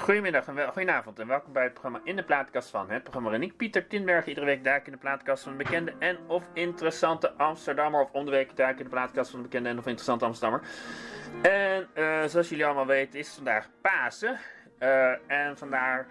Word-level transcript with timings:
Goedemiddag 0.00 0.46
en 0.46 0.54
wel, 0.54 0.66
goedenavond 0.66 1.18
en 1.18 1.26
welkom 1.26 1.52
bij 1.52 1.62
het 1.62 1.72
programma 1.72 2.00
In 2.04 2.16
de 2.16 2.22
Plaatkast 2.22 2.70
van. 2.70 2.90
Het 2.90 3.02
programma 3.02 3.30
waarin 3.30 3.48
ik, 3.48 3.56
Pieter 3.56 3.86
Tinberg, 3.86 4.26
iedere 4.26 4.46
week 4.46 4.64
duik 4.64 4.86
in 4.86 4.92
de 4.92 4.98
plaatkast 4.98 5.42
van 5.42 5.52
een 5.52 5.58
bekende 5.58 5.94
en 5.98 6.18
of 6.26 6.44
interessante 6.52 7.32
Amsterdammer. 7.32 8.00
Of 8.00 8.10
om 8.12 8.24
de 8.24 8.30
week 8.30 8.56
duik 8.56 8.78
in 8.78 8.84
de 8.84 8.90
plaatkast 8.90 9.30
van 9.30 9.38
een 9.38 9.44
bekende 9.44 9.68
en 9.68 9.78
of 9.78 9.86
interessante 9.86 10.24
Amsterdammer. 10.24 10.68
En 11.42 11.88
eh, 11.92 12.24
zoals 12.24 12.48
jullie 12.48 12.64
allemaal 12.64 12.86
weten 12.86 13.18
is 13.18 13.34
vandaag 13.34 13.68
Pasen. 13.80 14.38
Eh, 14.78 15.10
en 15.26 15.58
vandaar 15.58 16.06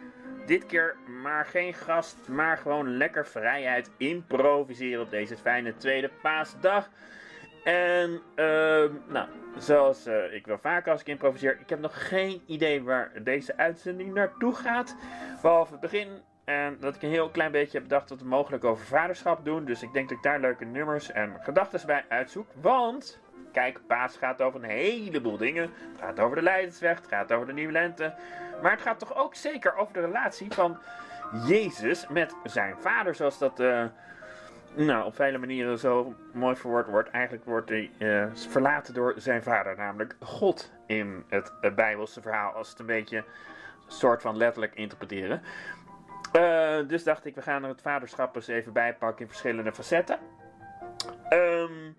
dit 0.45 0.65
keer 0.65 0.95
maar 1.21 1.45
geen 1.45 1.73
gast, 1.73 2.27
maar 2.27 2.57
gewoon 2.57 2.97
lekker 2.97 3.25
vrijheid 3.27 3.91
improviseren 3.97 5.01
op 5.01 5.09
deze 5.09 5.37
fijne 5.37 5.77
tweede 5.77 6.09
paasdag. 6.21 6.89
En, 7.69 8.21
ehm, 8.35 8.91
nou, 9.07 9.27
zoals 9.57 10.05
eh, 10.05 10.33
ik 10.33 10.45
wel 10.45 10.57
vaker 10.57 10.91
als 10.91 11.01
ik 11.01 11.07
improviseer, 11.07 11.59
ik 11.59 11.69
heb 11.69 11.79
nog 11.79 12.07
geen 12.07 12.41
idee 12.45 12.83
waar 12.83 13.11
deze 13.23 13.57
uitzending 13.57 14.13
naartoe 14.13 14.55
gaat. 14.55 14.95
Behalve 15.41 15.71
het 15.71 15.81
begin. 15.81 16.07
En 16.45 16.77
dat 16.79 16.95
ik 16.95 17.01
een 17.01 17.09
heel 17.09 17.29
klein 17.29 17.51
beetje 17.51 17.77
heb 17.77 17.87
bedacht 17.87 18.09
wat 18.09 18.21
we 18.21 18.27
mogelijk 18.27 18.63
over 18.63 18.85
vaderschap 18.85 19.45
doen. 19.45 19.65
Dus 19.65 19.83
ik 19.83 19.93
denk 19.93 20.09
dat 20.09 20.17
ik 20.17 20.23
daar 20.23 20.39
leuke 20.39 20.65
nummers 20.65 21.11
en 21.11 21.35
gedachten 21.41 21.87
bij 21.87 22.05
uitzoek. 22.07 22.47
Want, 22.61 23.19
kijk, 23.51 23.79
Paas 23.87 24.17
gaat 24.17 24.41
over 24.41 24.63
een 24.63 24.69
heleboel 24.69 25.37
dingen. 25.37 25.63
Het 25.91 25.99
gaat 25.99 26.19
over 26.19 26.35
de 26.35 26.43
Leidensweg, 26.43 26.97
het 26.97 27.07
gaat 27.07 27.31
over 27.31 27.47
de 27.47 27.53
Nieuwe 27.53 27.71
Lente. 27.71 28.13
Maar 28.61 28.71
het 28.71 28.81
gaat 28.81 28.99
toch 28.99 29.15
ook 29.15 29.35
zeker 29.35 29.75
over 29.75 29.93
de 29.93 30.01
relatie 30.01 30.51
van 30.51 30.77
Jezus 31.47 32.07
met 32.07 32.35
zijn 32.43 32.75
vader, 32.79 33.15
zoals 33.15 33.37
dat... 33.37 33.59
Uh, 33.59 33.83
nou, 34.75 35.05
op 35.05 35.15
vele 35.15 35.37
manieren 35.37 35.79
zo 35.79 36.15
mooi 36.33 36.55
verwoord 36.55 36.87
wordt. 36.87 37.09
Eigenlijk 37.09 37.45
wordt 37.45 37.69
hij 37.69 37.91
uh, 37.99 38.25
verlaten 38.33 38.93
door 38.93 39.13
zijn 39.17 39.43
vader, 39.43 39.77
namelijk 39.77 40.15
God 40.19 40.71
in 40.85 41.23
het 41.27 41.53
uh, 41.61 41.73
Bijbelse 41.73 42.21
verhaal, 42.21 42.51
als 42.51 42.69
het 42.69 42.79
een 42.79 42.85
beetje 42.85 43.23
soort 43.87 44.21
van 44.21 44.37
letterlijk 44.37 44.75
interpreteren. 44.75 45.41
Uh, 46.35 46.87
dus 46.87 47.03
dacht 47.03 47.25
ik, 47.25 47.35
we 47.35 47.41
gaan 47.41 47.63
er 47.63 47.69
het 47.69 47.81
vaderschap 47.81 48.35
eens 48.35 48.47
even 48.47 48.73
bijpakken 48.73 49.21
in 49.21 49.27
verschillende 49.27 49.73
facetten. 49.73 50.19
Um, 51.29 51.97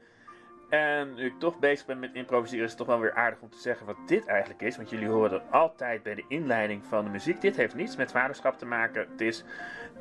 en 0.71 1.15
nu 1.15 1.25
ik 1.25 1.39
toch 1.39 1.59
bezig 1.59 1.87
ben 1.87 1.99
met 1.99 2.15
improviseren, 2.15 2.65
is 2.65 2.71
het 2.71 2.79
toch 2.79 2.87
wel 2.87 3.01
weer 3.01 3.15
aardig 3.15 3.41
om 3.41 3.51
te 3.51 3.59
zeggen 3.59 3.87
wat 3.87 3.97
dit 4.07 4.27
eigenlijk 4.27 4.63
is. 4.63 4.77
Want 4.77 4.91
jullie 4.91 5.09
horen 5.09 5.33
het 5.33 5.43
altijd 5.51 6.03
bij 6.03 6.15
de 6.15 6.25
inleiding 6.29 6.85
van 6.87 7.05
de 7.05 7.11
muziek. 7.11 7.41
Dit 7.41 7.57
heeft 7.57 7.75
niets 7.75 7.97
met 7.97 8.11
vaderschap 8.11 8.59
te 8.59 8.67
maken. 8.67 9.07
Het 9.11 9.21
is 9.21 9.45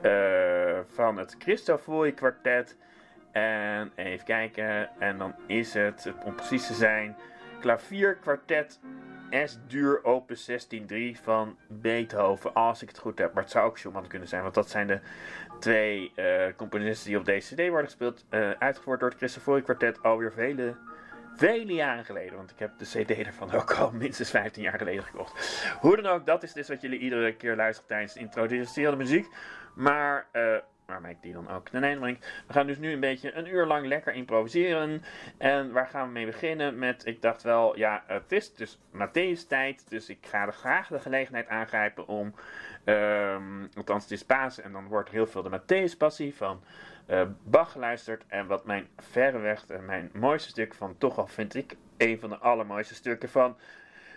uh, 0.03 0.79
van 0.85 1.17
het 1.17 1.35
Christofori 1.39 2.13
kwartet. 2.13 2.77
En 3.31 3.91
even 3.95 4.25
kijken. 4.25 4.89
En 4.99 5.17
dan 5.17 5.35
is 5.47 5.73
het, 5.73 6.13
om 6.25 6.35
precies 6.35 6.67
te 6.67 6.73
zijn, 6.73 7.15
klavierkwartet 7.59 8.79
S-duur 9.45 10.03
opus 10.03 10.51
16.3 10.51 11.21
van 11.21 11.57
Beethoven. 11.67 12.53
Als 12.53 12.81
ik 12.81 12.87
het 12.87 12.97
goed 12.97 13.17
heb. 13.17 13.33
Maar 13.33 13.43
het 13.43 13.51
zou 13.51 13.67
ook 13.67 13.77
Schumann 13.77 14.07
kunnen 14.07 14.27
zijn. 14.27 14.41
Want 14.41 14.53
dat 14.53 14.69
zijn 14.69 14.87
de 14.87 14.99
twee 15.59 16.11
uh, 16.15 16.43
componisten 16.55 17.07
die 17.07 17.17
op 17.17 17.25
deze 17.25 17.55
CD 17.55 17.67
worden 17.67 17.85
gespeeld. 17.85 18.25
Uh, 18.29 18.49
uitgevoerd 18.51 18.99
door 18.99 19.09
het 19.09 19.17
Christofori 19.17 19.61
kwartet 19.61 20.03
alweer 20.03 20.31
vele, 20.31 20.75
vele 21.35 21.73
jaren 21.73 22.05
geleden. 22.05 22.35
Want 22.35 22.51
ik 22.51 22.59
heb 22.59 22.71
de 22.77 22.85
CD 22.85 23.09
ervan 23.09 23.51
ook 23.51 23.73
al 23.73 23.91
minstens 23.91 24.29
15 24.29 24.63
jaar 24.63 24.77
geleden 24.77 25.03
gekocht. 25.03 25.65
Hoe 25.79 26.01
dan 26.01 26.11
ook, 26.11 26.25
dat 26.25 26.43
is 26.43 26.53
dus 26.53 26.67
wat 26.67 26.81
jullie 26.81 26.99
iedere 26.99 27.35
keer 27.35 27.55
luisteren 27.55 27.89
tijdens 27.89 28.33
de 28.73 28.95
muziek. 28.97 29.27
Maar, 29.75 30.27
uh, 30.33 30.55
waarmee 30.89 31.11
ik 31.11 31.21
die 31.21 31.33
dan 31.33 31.49
ook 31.49 31.69
ten 31.69 31.83
einde 31.83 31.99
breng. 31.99 32.19
We 32.47 32.53
gaan 32.53 32.67
dus 32.67 32.77
nu 32.77 32.91
een 32.91 32.99
beetje 32.99 33.33
een 33.33 33.47
uur 33.47 33.65
lang 33.65 33.87
lekker 33.87 34.13
improviseren. 34.13 35.03
En 35.37 35.71
waar 35.71 35.87
gaan 35.87 36.05
we 36.05 36.11
mee 36.11 36.25
beginnen? 36.25 36.79
Met, 36.79 37.05
ik 37.05 37.21
dacht 37.21 37.43
wel, 37.43 37.77
ja, 37.77 38.03
het 38.07 38.31
is 38.31 38.53
dus 38.53 38.79
Matthäus 38.93 39.47
tijd. 39.47 39.89
Dus 39.89 40.09
ik 40.09 40.25
ga 40.25 40.45
er 40.45 40.53
graag 40.53 40.87
de 40.87 40.99
gelegenheid 40.99 41.47
aangrijpen 41.47 42.07
om, 42.07 42.33
um, 42.85 43.69
althans 43.75 44.03
het 44.03 44.11
is 44.11 44.25
Pasen. 44.25 44.63
En 44.63 44.71
dan 44.71 44.87
wordt 44.87 45.09
heel 45.09 45.27
veel 45.27 45.43
de 45.43 45.59
Matthäus 45.59 45.97
passie 45.97 46.35
van 46.35 46.63
uh, 47.07 47.21
Bach 47.43 47.71
geluisterd. 47.71 48.23
En 48.27 48.47
wat 48.47 48.65
mijn 48.65 48.87
verreweg, 48.97 49.69
uh, 49.69 49.79
mijn 49.79 50.09
mooiste 50.13 50.49
stuk 50.49 50.73
van, 50.73 50.97
toch 50.97 51.17
al 51.17 51.27
vind 51.27 51.55
ik, 51.55 51.75
een 51.97 52.19
van 52.19 52.29
de 52.29 52.37
allermooiste 52.37 52.93
stukken 52.93 53.29
van 53.29 53.57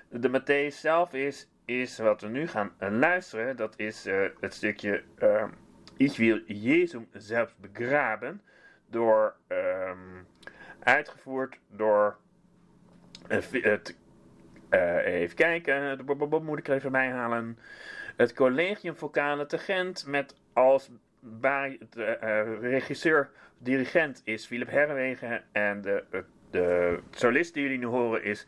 de 0.08 0.40
Matthäus 0.40 0.76
zelf 0.76 1.12
is, 1.12 1.48
is 1.64 1.98
wat 1.98 2.20
we 2.20 2.28
nu 2.28 2.48
gaan 2.48 2.72
luisteren. 2.78 3.56
Dat 3.56 3.74
is 3.76 4.06
uh, 4.06 4.26
het 4.40 4.54
stukje 4.54 5.02
uh, 5.18 5.44
Ik 6.02 6.16
wil 6.16 6.40
Jezus 6.46 7.02
zelfs 7.12 7.54
begraven. 7.56 8.42
Door, 8.86 9.34
um, 9.48 10.26
uitgevoerd 10.78 11.58
door 11.68 12.16
uh, 13.28 13.38
het, 13.50 13.96
even 15.04 15.36
kijken, 15.36 16.06
de 16.06 16.40
moet 16.42 16.58
ik 16.58 16.68
er 16.68 16.74
even 16.74 16.92
bij 16.92 17.10
halen. 17.10 17.58
Het 18.16 18.32
Collegium 18.34 18.96
Vocale 18.96 19.46
te 19.46 19.58
Gent 19.58 20.06
met 20.06 20.34
als 20.52 20.90
bij, 21.20 21.78
de, 21.90 22.58
regisseur, 22.60 23.30
dirigent 23.58 24.22
is 24.24 24.46
Philip 24.46 24.70
Herwegen 24.70 25.44
en 25.52 25.82
de, 25.82 26.24
de, 26.50 26.98
solist 27.10 27.54
die 27.54 27.62
jullie 27.62 27.78
nu 27.78 27.86
horen 27.86 28.24
is 28.24 28.46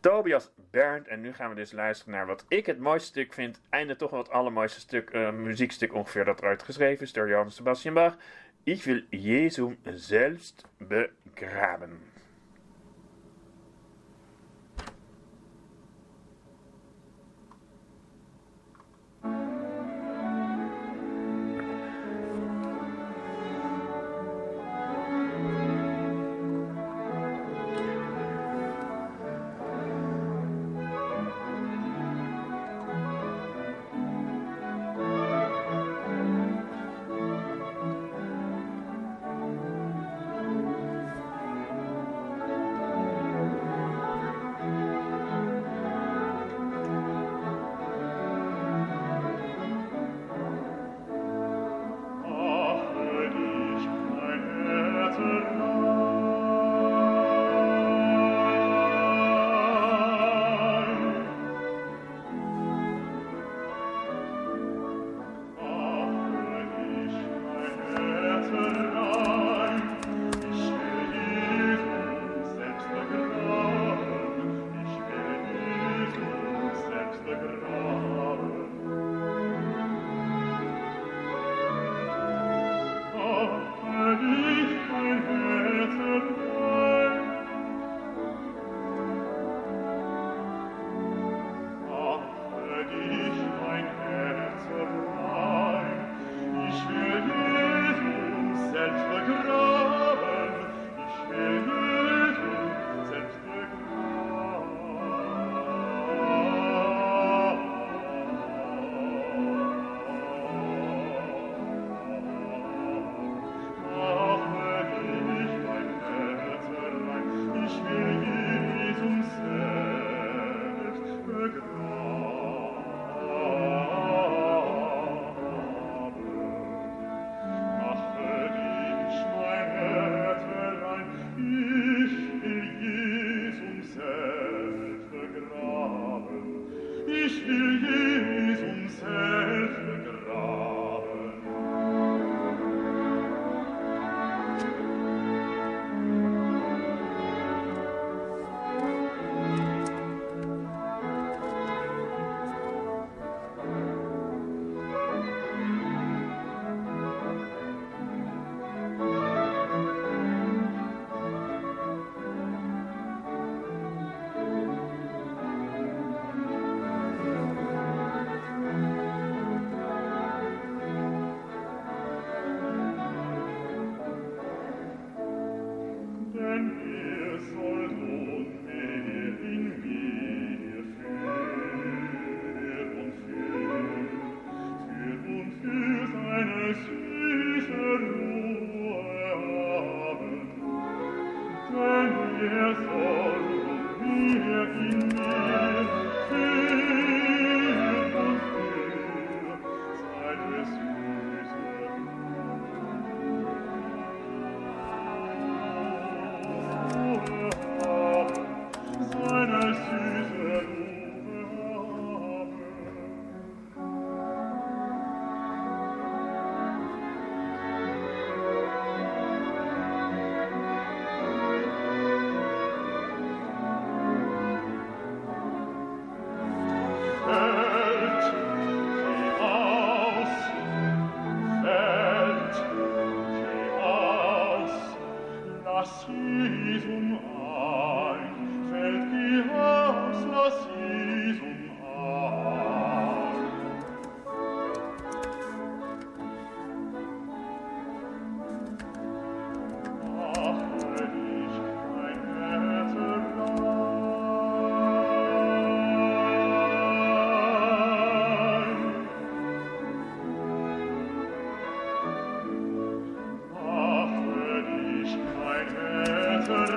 Tobias 0.00 0.52
Bernd. 0.72 1.08
En 1.08 1.20
nu 1.20 1.32
gaan 1.32 1.48
we 1.48 1.54
dus 1.54 1.72
luisteren 1.72 2.14
naar 2.14 2.26
wat 2.26 2.44
ik 2.48 2.66
het 2.66 2.78
mooiste 2.78 3.08
stuk 3.08 3.32
vind. 3.32 3.60
Einde 3.68 3.96
toch 3.96 4.10
wel 4.10 4.18
het 4.18 4.30
allermooiste 4.30 4.80
stuk, 4.80 5.10
uh, 5.10 5.30
muziekstuk 5.30 5.94
ongeveer 5.94 6.24
dat 6.24 6.40
eruit 6.40 6.62
geschreven 6.62 7.04
is 7.04 7.12
door 7.12 7.28
Johann 7.28 7.50
Sebastian 7.50 7.94
Bach. 7.94 8.16
Ik 8.62 8.82
wil 8.82 9.00
Jezus 9.10 9.74
zelfs 9.94 10.54
begraven. 10.76 12.11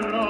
no. 0.02 0.25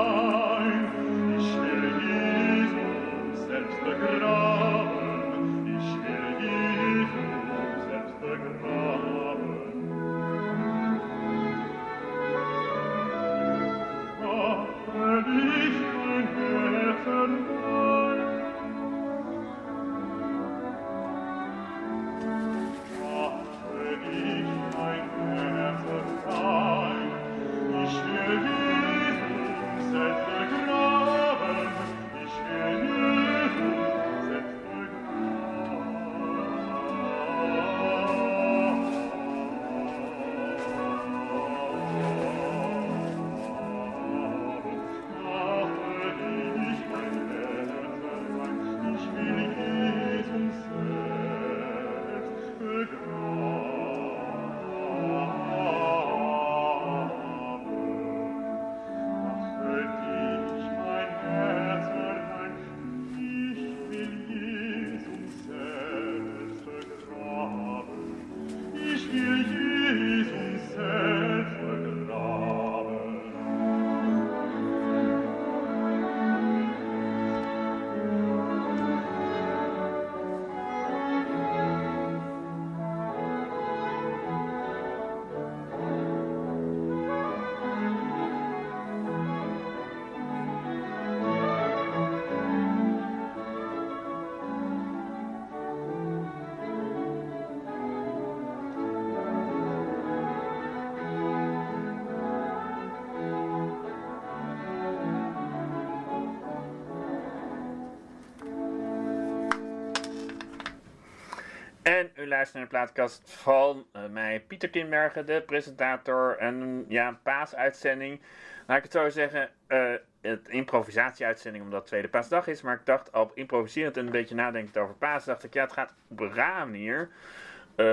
En 111.86 112.12
u 112.15 112.27
luistert 112.27 112.54
naar 112.54 112.63
de 112.63 112.70
plaatkast 112.70 113.22
van 113.25 113.86
uh, 113.96 114.01
mij, 114.10 114.39
Pieter 114.39 114.70
Tinbergen, 114.70 115.25
de 115.25 115.44
presentator. 115.46 116.38
En 116.38 116.86
ja, 116.88 117.20
paasuitzending. 117.24 118.22
Laat 118.68 118.77
ik 118.77 118.84
het 118.84 118.92
zo 118.92 119.10
zeggen, 119.10 119.50
uh, 119.68 119.94
het 120.22 120.48
improvisatieuitzending 120.48 121.63
omdat 121.63 121.80
het 121.80 121.88
tweede 121.88 122.08
paasdag 122.08 122.48
is. 122.48 122.62
Maar 122.62 122.75
ik 122.75 122.86
dacht, 122.86 123.12
al 123.12 123.32
improviserend 123.34 123.98
en 123.98 124.06
een 124.06 124.12
beetje 124.12 124.36
nadenkend 124.36 124.77
over 124.77 124.96
paas, 124.96 125.25
dacht 125.25 125.44
ik, 125.44 125.54
ja, 125.54 125.63
het 125.63 125.72
gaat 125.72 125.94
op 126.08 126.20
een 126.20 126.34
rare 126.34 126.65
manier. 126.65 127.00
Uh, 127.01 127.86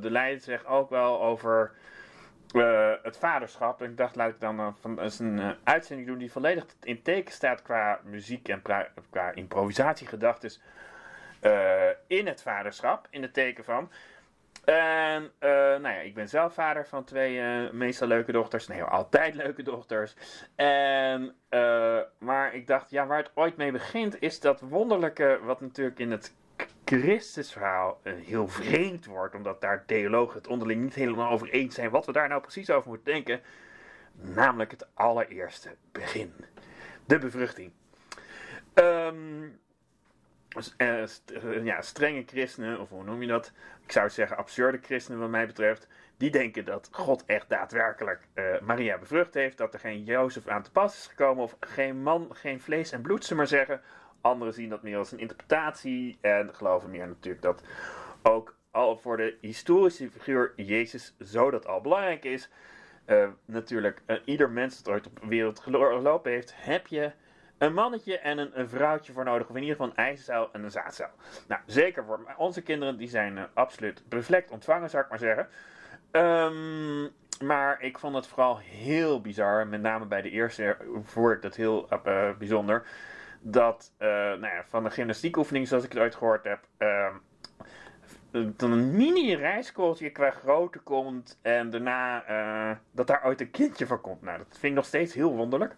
de 0.00 0.10
leider 0.10 0.40
zegt 0.42 0.66
ook 0.66 0.90
wel 0.90 1.22
over 1.22 1.72
het 3.02 3.16
vaderschap. 3.16 3.82
En 3.82 3.90
ik 3.90 3.96
dacht, 3.96 4.16
laat 4.16 4.30
ik 4.30 4.40
dan 4.40 4.76
van, 4.80 4.98
een 5.18 5.56
uitzending 5.62 6.08
doen 6.08 6.18
die 6.18 6.32
volledig 6.32 6.66
in 6.82 7.02
teken 7.02 7.32
staat 7.32 7.62
qua 7.62 8.00
muziek 8.02 8.48
en 8.48 8.62
qua 9.10 9.30
improvisatiegedachten. 9.34 10.50
Uh, 11.46 11.88
in 12.06 12.26
het 12.26 12.42
vaderschap, 12.42 13.06
in 13.10 13.22
het 13.22 13.34
teken 13.34 13.64
van. 13.64 13.90
En 14.64 15.22
uh, 15.22 15.50
nou 15.50 15.82
ja, 15.82 15.98
ik 16.00 16.14
ben 16.14 16.28
zelf 16.28 16.54
vader 16.54 16.86
van 16.86 17.04
twee 17.04 17.36
uh, 17.36 17.70
meestal 17.70 18.08
leuke 18.08 18.32
dochters. 18.32 18.66
Nee, 18.66 18.82
altijd 18.82 19.34
leuke 19.44 19.62
dochters. 19.62 20.14
En, 20.54 21.34
maar 22.18 22.54
ik 22.54 22.66
dacht, 22.66 22.90
ja, 22.90 23.06
waar 23.06 23.18
het 23.18 23.30
ooit 23.34 23.56
mee 23.56 23.72
begint, 23.72 24.20
is 24.20 24.40
dat 24.40 24.60
wonderlijke, 24.60 25.38
wat 25.42 25.60
natuurlijk 25.60 25.98
in 25.98 26.10
het 26.10 26.34
Christusverhaal 26.84 28.00
heel 28.02 28.48
vreemd 28.48 29.06
wordt, 29.06 29.34
omdat 29.34 29.60
daar 29.60 29.84
theologen 29.84 30.36
het 30.36 30.46
onderling 30.46 30.82
niet 30.82 30.94
helemaal 30.94 31.30
over 31.30 31.48
eens 31.50 31.74
zijn 31.74 31.90
wat 31.90 32.06
we 32.06 32.12
daar 32.12 32.28
nou 32.28 32.40
precies 32.40 32.70
over 32.70 32.88
moeten 32.88 33.12
denken. 33.12 33.40
Namelijk 34.14 34.70
het 34.70 34.86
allereerste 34.94 35.74
begin. 35.92 36.34
De 37.06 37.18
bevruchting. 37.18 37.72
Um, 38.74 39.42
uh, 39.42 39.48
ja, 41.62 41.80
strenge 41.80 42.22
christenen, 42.26 42.80
of 42.80 42.88
hoe 42.88 43.04
noem 43.04 43.20
je 43.20 43.28
dat? 43.28 43.52
Ik 43.84 43.92
zou 43.92 44.10
zeggen 44.10 44.36
absurde 44.36 44.78
christenen 44.82 45.20
wat 45.20 45.28
mij 45.28 45.46
betreft. 45.46 45.88
Die 46.16 46.30
denken 46.30 46.64
dat 46.64 46.88
God 46.92 47.24
echt 47.24 47.48
daadwerkelijk 47.48 48.28
uh, 48.34 48.60
Maria 48.60 48.98
bevrucht 48.98 49.34
heeft. 49.34 49.58
Dat 49.58 49.74
er 49.74 49.80
geen 49.80 50.04
Jozef 50.04 50.48
aan 50.48 50.62
te 50.62 50.70
pas 50.70 50.96
is 50.96 51.06
gekomen. 51.06 51.42
Of 51.42 51.56
geen 51.60 52.02
man, 52.02 52.28
geen 52.30 52.60
vlees 52.60 52.92
en 52.92 53.02
bloed, 53.02 53.24
ze 53.24 53.34
maar 53.34 53.46
zeggen. 53.46 53.80
Anderen 54.20 54.54
zien 54.54 54.68
dat 54.68 54.82
meer 54.82 54.98
als 54.98 55.12
een 55.12 55.18
interpretatie. 55.18 56.18
En 56.20 56.54
geloven 56.54 56.90
meer 56.90 57.06
natuurlijk 57.06 57.42
dat 57.42 57.62
ook 58.22 58.56
al 58.70 58.96
voor 58.96 59.16
de 59.16 59.36
historische 59.40 60.10
figuur 60.10 60.52
Jezus 60.56 61.14
zo 61.20 61.50
dat 61.50 61.66
al 61.66 61.80
belangrijk 61.80 62.24
is. 62.24 62.50
Natuurlijk, 63.44 64.02
ieder 64.24 64.50
mens 64.50 64.82
dat 64.82 64.94
ooit 64.94 65.06
op 65.06 65.20
de 65.20 65.26
wereld 65.26 65.60
gelopen 65.60 66.32
heeft, 66.32 66.52
heb 66.56 66.86
je 66.86 67.12
een 67.64 67.74
mannetje 67.74 68.18
en 68.18 68.38
een, 68.38 68.68
vrouwtje 68.68 69.12
voor 69.12 69.24
nodig. 69.24 69.48
Of 69.48 69.56
in 69.56 69.62
ieder 69.62 69.76
geval 69.76 69.90
een 69.90 70.04
ijzercel 70.04 70.48
en 70.52 70.64
een 70.64 70.70
zaadcel. 70.70 71.08
Nou, 71.48 71.60
zeker 71.66 72.04
voor 72.04 72.34
onze 72.36 72.62
kinderen, 72.62 72.96
die 72.96 73.08
zijn 73.08 73.36
uh, 73.36 73.42
absoluut 73.54 74.02
reflect 74.08 74.50
ontvangen, 74.50 74.90
zou 74.90 75.04
ik 75.04 75.10
maar 75.10 75.18
zeggen. 75.18 75.48
Um, 76.12 77.12
maar 77.46 77.80
ik 77.80 77.98
vond 77.98 78.14
het 78.14 78.26
vooral 78.26 78.58
heel 78.58 79.20
bizar, 79.20 79.66
met 79.66 79.80
name 79.80 80.06
bij 80.06 80.22
de 80.22 80.30
eerste 80.30 80.76
vond 81.02 81.32
ik 81.32 81.42
dat 81.42 81.56
heel 81.56 81.88
uh, 82.06 82.30
bijzonder. 82.38 82.86
Dat 83.40 83.92
nou 83.98 84.40
ja, 84.40 84.64
van 84.68 84.84
de 84.84 84.90
gymnastiekoefening, 84.90 85.68
zoals 85.68 85.84
ik 85.84 85.92
het 85.92 86.02
ooit 86.02 86.14
gehoord 86.14 86.44
heb, 86.44 86.60
ehm, 86.78 87.14
dan 88.56 88.72
een 88.72 88.96
mini 88.96 89.34
rijskooltje 89.34 90.10
qua 90.10 90.30
grootte 90.30 90.78
komt 90.78 91.38
en 91.42 91.70
daarna 91.70 92.30
uh, 92.30 92.76
dat 92.90 93.06
daar 93.06 93.24
ooit 93.24 93.40
een 93.40 93.50
kindje 93.50 93.86
voor 93.86 94.00
komt. 94.00 94.22
Nou, 94.22 94.38
dat 94.38 94.46
vind 94.50 94.62
ik 94.62 94.74
nog 94.74 94.84
steeds 94.84 95.14
heel 95.14 95.36
wonderlijk. 95.36 95.76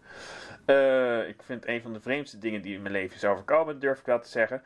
Uh, 0.66 1.28
ik 1.28 1.42
vind 1.42 1.60
het 1.60 1.70
een 1.70 1.82
van 1.82 1.92
de 1.92 2.00
vreemdste 2.00 2.38
dingen 2.38 2.62
die 2.62 2.74
in 2.74 2.82
mijn 2.82 2.94
leven 2.94 3.16
is 3.16 3.24
overkomen, 3.24 3.78
durf 3.78 3.98
ik 3.98 4.06
wel 4.06 4.20
te 4.20 4.28
zeggen. 4.28 4.62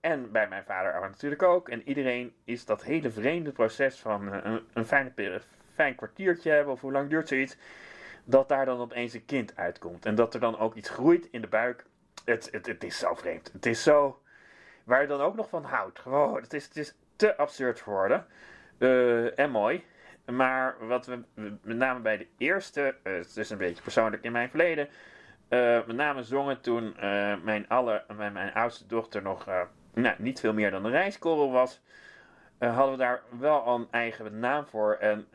En 0.00 0.32
bij 0.32 0.48
mijn 0.48 0.64
vader 0.64 1.00
natuurlijk 1.00 1.42
ook. 1.42 1.68
En 1.68 1.88
iedereen 1.88 2.34
is 2.44 2.64
dat 2.64 2.82
hele 2.82 3.10
vreemde 3.10 3.52
proces 3.52 3.98
van 3.98 4.32
een, 4.32 4.60
een 4.72 4.86
fijn 5.74 5.94
kwartiertje 5.96 6.50
hebben, 6.50 6.72
of 6.72 6.80
hoe 6.80 6.92
lang 6.92 7.10
duurt 7.10 7.28
zoiets, 7.28 7.56
dat 8.24 8.48
daar 8.48 8.64
dan 8.64 8.80
opeens 8.80 9.14
een 9.14 9.24
kind 9.24 9.56
uitkomt. 9.56 10.06
En 10.06 10.14
dat 10.14 10.34
er 10.34 10.40
dan 10.40 10.58
ook 10.58 10.74
iets 10.74 10.88
groeit 10.88 11.28
in 11.30 11.40
de 11.40 11.46
buik. 11.46 11.84
Het, 12.24 12.48
het, 12.52 12.66
het 12.66 12.84
is 12.84 12.98
zo 12.98 13.14
vreemd. 13.14 13.50
Het 13.52 13.66
is 13.66 13.82
zo 13.82 14.22
Waar 14.84 15.00
je 15.00 15.06
dan 15.06 15.20
ook 15.20 15.36
nog 15.36 15.48
van 15.48 15.64
houdt. 15.64 15.98
Gewoon, 15.98 16.42
het 16.42 16.52
is, 16.52 16.64
het 16.64 16.76
is 16.76 16.94
te 17.16 17.36
absurd 17.36 17.80
geworden. 17.80 18.26
Uh, 18.78 19.38
en 19.38 19.50
mooi. 19.50 19.84
Maar 20.32 20.76
wat 20.86 21.06
we 21.06 21.22
met 21.62 21.76
name 21.76 22.00
bij 22.00 22.16
de 22.16 22.26
eerste, 22.38 22.94
uh, 23.02 23.12
het 23.12 23.36
is 23.36 23.50
een 23.50 23.58
beetje 23.58 23.82
persoonlijk 23.82 24.22
in 24.22 24.32
mijn 24.32 24.48
verleden, 24.48 24.88
uh, 25.48 25.86
met 25.86 25.96
name 25.96 26.22
zongen 26.22 26.60
toen 26.60 26.94
mijn, 27.42 27.66
mijn, 28.16 28.54
oudste 28.54 28.86
dochter 28.86 29.22
nog 29.22 29.46
nou, 29.94 30.14
niet 30.18 30.40
veel 30.40 30.52
meer 30.52 30.70
dan 30.70 30.84
een 30.84 30.90
rijskorrel 30.90 31.50
was. 31.50 31.80
hadden 32.58 32.90
we 32.90 32.96
daar 32.96 33.22
wel 33.38 33.66
een 33.66 33.88
eigen 33.90 34.38
naam 34.38 34.66
voor. 34.66 34.94
En 34.94 35.26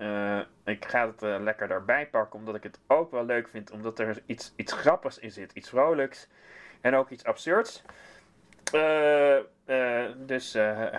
ik 0.65 0.86
ga 0.86 1.08
het 1.08 1.41
lekker 1.41 1.68
daarbij 1.68 2.08
pakken, 2.08 2.39
omdat 2.39 2.56
ik 2.56 2.63
het 2.63 2.79
ook 2.88 3.12
wel 3.12 3.25
leuk 3.25 3.48
vind. 3.48 3.72
Omdat 3.72 4.00
er 4.00 4.22
iets, 4.25 4.53
iets 4.56 4.74
grappigs 4.74 5.20
in 5.20 5.32
zit, 5.32 5.51
iets 5.51 5.70
vrolijks. 5.70 6.27
En 6.82 6.96
ook 6.96 7.10
iets 7.10 7.24
absurds. 7.24 7.84
Uh, 8.73 9.38
uh, 9.65 10.05
dus 10.25 10.55
uh, 10.55 10.93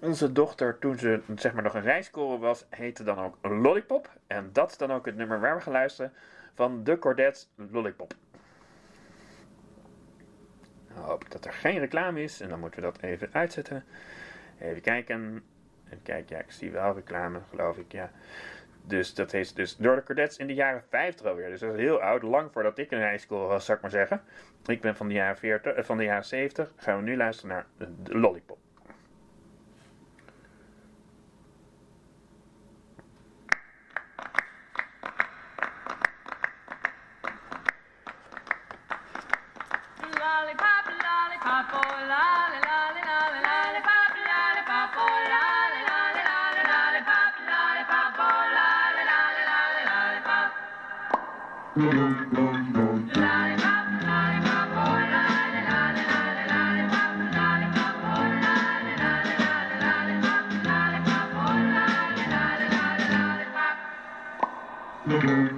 onze 0.00 0.32
dochter, 0.32 0.78
toen 0.78 0.98
ze 0.98 1.20
zeg 1.36 1.52
maar 1.52 1.62
nog 1.62 1.74
een 1.74 1.82
rijskorrel 1.82 2.38
was, 2.38 2.66
heette 2.68 3.02
dan 3.02 3.18
ook 3.18 3.36
Lollipop. 3.42 4.10
En 4.26 4.50
dat 4.52 4.70
is 4.70 4.76
dan 4.76 4.92
ook 4.92 5.06
het 5.06 5.16
nummer 5.16 5.40
waar 5.40 5.56
we 5.56 5.62
gaan 5.62 5.72
luisteren 5.72 6.12
van 6.54 6.84
de 6.84 6.98
Cordettes 6.98 7.48
Lollipop. 7.70 8.14
Dan 10.94 11.04
hoop 11.04 11.24
ik 11.24 11.30
dat 11.30 11.44
er 11.44 11.52
geen 11.52 11.78
reclame 11.78 12.22
is 12.22 12.40
en 12.40 12.48
dan 12.48 12.60
moeten 12.60 12.80
we 12.80 12.86
dat 12.86 13.02
even 13.02 13.28
uitzetten. 13.32 13.84
Even 14.60 14.82
kijken. 14.82 15.44
Even 15.86 16.02
kijken, 16.02 16.36
ja, 16.36 16.42
ik 16.42 16.50
zie 16.50 16.70
wel 16.70 16.94
reclame, 16.94 17.40
geloof 17.50 17.76
ik, 17.76 17.92
ja. 17.92 18.10
Dus 18.86 19.14
dat 19.14 19.32
is 19.32 19.54
dus 19.54 19.76
door 19.76 19.96
de 19.96 20.02
Cadets 20.02 20.36
in 20.36 20.46
de 20.46 20.54
jaren 20.54 20.82
50 20.88 21.26
alweer. 21.26 21.50
Dus 21.50 21.60
dat 21.60 21.74
is 21.74 21.80
heel 21.80 22.00
oud, 22.00 22.22
lang 22.22 22.52
voordat 22.52 22.78
ik 22.78 22.90
in 22.90 22.98
high 22.98 23.18
school 23.18 23.46
was, 23.46 23.64
zou 23.64 23.76
ik 23.76 23.82
maar 23.82 23.92
zeggen. 23.92 24.22
Ik 24.66 24.80
ben 24.80 24.96
van 24.96 25.08
de 25.08 25.14
jaren, 25.14 25.36
40, 25.36 25.74
eh, 25.74 25.84
van 25.84 25.96
de 25.96 26.04
jaren 26.04 26.24
70. 26.24 26.72
Gaan 26.76 26.96
we 26.96 27.02
nu 27.02 27.16
luisteren 27.16 27.50
naar 27.50 27.66
de 27.76 28.18
Lollipop. 28.18 28.58
Lollipop, 40.00 40.86
lollipop, 41.06 41.72
oh 41.72 41.98
lolly, 42.08 42.45
Lollipop, 51.76 52.56
lollipop, 65.06 65.55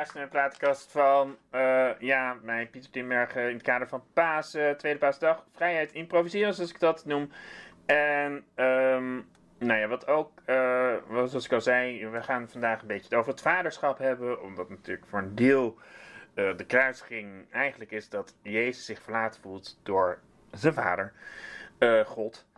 luistert 0.00 0.20
naar 0.20 0.30
de 0.30 0.38
plaatkast 0.38 0.90
van, 0.90 1.36
eh, 1.50 1.90
ja, 1.98 2.36
mijn 2.42 2.70
Pieter 2.70 2.90
Timbergen 2.90 3.48
in 3.48 3.54
het 3.54 3.62
kader 3.62 3.88
van 3.88 4.02
Paas, 4.12 4.50
Tweede 4.50 4.98
Paasdag. 4.98 5.44
Vrijheid 5.54 5.92
improviseren, 5.92 6.54
zoals 6.54 6.70
ik 6.70 6.80
dat 6.80 7.04
noem. 7.04 7.30
En, 7.86 8.44
ehm, 8.54 9.14
nou 9.58 9.80
ja, 9.80 9.86
wat 9.86 10.06
ook, 10.06 10.32
eh, 10.44 10.94
zoals 11.08 11.44
ik 11.44 11.52
al 11.52 11.60
zei, 11.60 12.08
we 12.08 12.22
gaan 12.22 12.48
vandaag 12.48 12.80
een 12.80 12.86
beetje 12.86 13.04
het 13.04 13.14
over 13.14 13.30
het 13.30 13.40
vaderschap 13.40 13.98
hebben. 13.98 14.42
Omdat 14.42 14.68
natuurlijk 14.68 15.06
voor 15.06 15.18
een 15.18 15.34
deel 15.34 15.78
eh, 16.34 16.56
de 16.56 16.66
kruisiging 16.66 17.52
eigenlijk 17.52 17.90
is 17.90 18.08
dat 18.08 18.34
Jezus 18.42 18.84
zich 18.84 19.02
verlaten 19.02 19.40
voelt 19.40 19.80
door 19.82 20.18
zijn 20.52 20.74
vader, 20.74 21.12
God. 22.06 22.48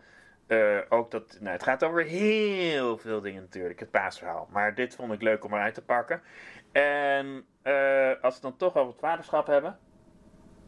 Ook 0.89 1.11
dat, 1.11 1.37
nou, 1.39 1.53
het 1.53 1.63
gaat 1.63 1.83
over 1.83 2.03
heel 2.03 2.97
veel 2.97 3.21
dingen 3.21 3.41
natuurlijk, 3.41 3.79
het 3.79 3.91
paasverhaal. 3.91 4.47
Maar 4.51 4.75
dit 4.75 4.95
vond 4.95 5.13
ik 5.13 5.21
leuk 5.21 5.45
om 5.45 5.53
eruit 5.53 5.73
te 5.73 5.81
pakken. 5.81 6.21
En 6.73 7.45
eh, 7.61 8.09
als 8.21 8.39
we 8.39 8.39
het 8.39 8.41
dan 8.41 8.57
toch 8.57 8.75
over 8.75 8.91
het 8.91 8.99
vaderschap 8.99 9.47
hebben, 9.47 9.77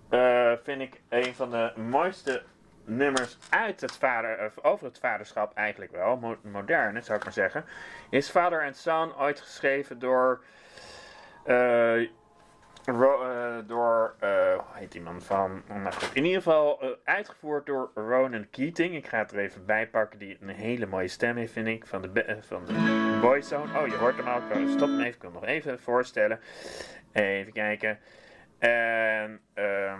eh, 0.09 0.51
vind 0.63 0.81
ik 0.81 1.01
een 1.09 1.35
van 1.35 1.49
de 1.51 1.71
mooiste 1.75 2.43
nummers 2.83 3.37
uit 3.49 3.81
het 3.81 3.91
vader, 3.97 4.51
over 4.61 4.85
het 4.85 4.99
vaderschap 4.99 5.53
eigenlijk 5.55 5.91
wel, 5.91 6.17
mo- 6.17 6.37
moderne 6.41 7.01
zou 7.01 7.17
ik 7.17 7.23
maar 7.23 7.33
zeggen, 7.33 7.65
is 8.09 8.29
Father 8.29 8.63
and 8.65 8.75
Son, 8.75 9.17
ooit 9.17 9.39
geschreven 9.41 9.99
door, 9.99 10.43
eh, 11.43 12.01
door, 13.65 14.15
hoe 14.19 14.63
heet 14.73 14.91
die 14.91 15.01
man 15.01 15.21
van, 15.21 15.61
oh, 15.69 15.75
nou 15.75 15.95
in 16.13 16.25
ieder 16.25 16.41
geval 16.41 16.97
uitgevoerd 17.03 17.65
door 17.65 17.91
Ronan 17.95 18.49
Keating. 18.49 18.95
Ik 18.95 19.07
ga 19.07 19.17
het 19.17 19.31
er 19.31 19.39
even 19.39 19.65
bij 19.65 19.87
pakken, 19.87 20.19
die 20.19 20.37
een 20.41 20.49
hele 20.49 20.85
mooie 20.85 21.07
stem 21.07 21.35
heeft, 21.37 21.53
vind 21.53 21.67
ik, 21.67 21.85
van 21.87 22.01
de, 22.01 22.37
van 22.41 22.65
de 22.65 23.04
Boyzone. 23.21 23.79
Oh, 23.79 23.87
je 23.87 23.95
hoort 23.95 24.15
hem 24.17 24.27
al, 24.27 24.41
Ik- 24.61 24.67
stop 24.69 24.87
hem 24.89 24.99
even, 24.99 25.13
ik 25.15 25.21
wil 25.21 25.31
nog 25.31 25.45
even 25.45 25.79
voorstellen. 25.79 26.39
Even 27.11 27.53
kijken. 27.53 27.99
En, 28.57 29.39
ehm, 29.53 29.99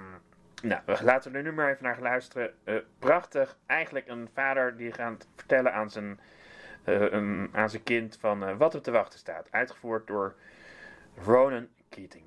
nou, 0.61 0.81
laten 1.03 1.31
we 1.31 1.37
er 1.37 1.43
nu 1.43 1.51
maar 1.51 1.69
even 1.71 1.83
naar 1.83 2.01
luisteren. 2.01 2.53
Eh, 2.63 2.75
prachtig. 2.99 3.57
Eigenlijk 3.65 4.07
een 4.07 4.29
vader 4.33 4.77
die 4.77 4.91
gaat 4.91 5.27
vertellen 5.35 5.73
aan 5.73 5.89
zijn, 5.89 6.19
eh, 6.83 7.43
aan 7.51 7.69
zijn 7.69 7.83
kind 7.83 8.17
van 8.19 8.45
eh, 8.45 8.57
wat 8.57 8.73
er 8.73 8.81
te 8.81 8.91
wachten 8.91 9.19
staat. 9.19 9.47
Uitgevoerd 9.51 10.07
door 10.07 10.35
Ronan 11.25 11.67
Keating. 11.89 12.23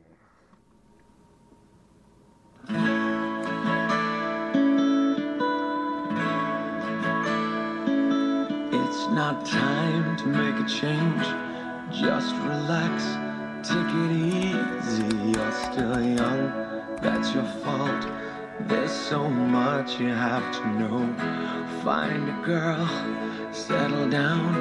Not 9.19 9.45
time 9.45 10.17
to 10.17 10.27
make 10.29 10.55
a 10.65 10.69
change. 10.69 11.27
Just 11.91 12.37
relax, 12.37 13.03
take 13.69 13.93
it 14.05 14.13
easy. 14.13 15.11
You're 15.33 15.57
still 15.67 16.01
young, 16.01 16.43
that's 17.03 17.35
your 17.35 17.49
fault. 17.65 18.07
There's 18.69 18.93
so 18.93 19.29
much 19.29 19.99
you 19.99 20.11
have 20.11 20.47
to 20.59 20.67
know. 20.79 20.99
Find 21.83 22.29
a 22.29 22.39
girl, 22.45 22.87
settle 23.51 24.09
down. 24.09 24.55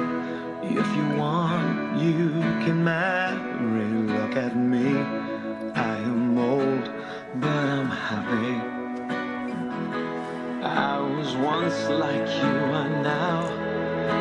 If 0.64 0.88
you 0.96 1.06
want, 1.16 2.00
you 2.02 2.30
can 2.64 2.82
marry. 2.82 3.86
Look 4.18 4.34
at 4.34 4.56
me, 4.56 4.88
I 5.76 5.98
am 5.98 6.36
old, 6.36 6.90
but 7.36 7.64
I'm 7.76 7.90
happy. 8.10 8.54
I 10.64 10.98
was 10.98 11.36
once 11.36 11.80
like 12.04 12.26
you 12.42 12.54
are 12.80 13.02
now, 13.04 13.57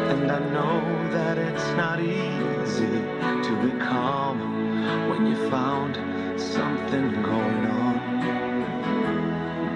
and 0.10 0.32
I 0.32 0.40
know 0.40 1.10
that 1.12 1.38
it's 1.38 1.70
not 1.76 2.00
easy 2.00 2.98
to 3.48 3.52
be 3.62 3.72
calm 3.78 4.40
when 5.10 5.28
you 5.28 5.36
found 5.50 5.96
something 6.40 7.12
going 7.22 7.66
on. 7.84 7.96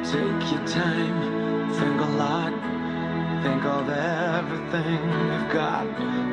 Take 0.06 0.52
your 0.52 0.66
time, 0.68 1.70
think 1.74 2.00
a 2.00 2.12
lot, 2.24 2.54
think 3.44 3.64
of 3.66 3.90
everything 3.90 5.04
you've 5.28 5.52
got. 5.52 5.86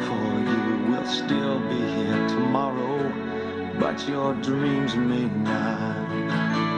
For 0.07 0.27
you 0.53 0.93
will 0.93 1.07
still 1.07 1.59
be 1.69 1.81
here 1.97 2.29
tomorrow, 2.29 2.99
but 3.81 4.09
your 4.09 4.35
dreams 4.35 4.95
may 4.95 5.27
not. 5.27 6.78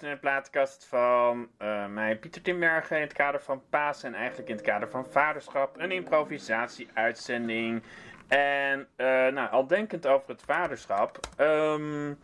Naar 0.00 0.10
de 0.10 0.20
plaatkast 0.20 0.84
van 0.84 1.48
eh, 1.56 1.86
mij, 1.86 2.16
Pieter 2.16 2.42
Timbergen, 2.42 2.96
in 2.96 3.02
het 3.02 3.12
kader 3.12 3.40
van 3.40 3.62
Paas 3.70 4.02
en 4.02 4.14
eigenlijk 4.14 4.48
in 4.48 4.54
het 4.54 4.64
kader 4.64 4.88
van 4.88 5.06
Vaderschap. 5.06 5.74
Een 5.78 5.90
improvisatie-uitzending. 5.90 7.82
En 8.28 8.88
eh, 8.96 9.06
nou, 9.06 9.50
al 9.50 9.66
denkend 9.66 10.06
over 10.06 10.28
het 10.28 10.42
vaderschap, 10.42 11.18
ehm, 11.36 12.14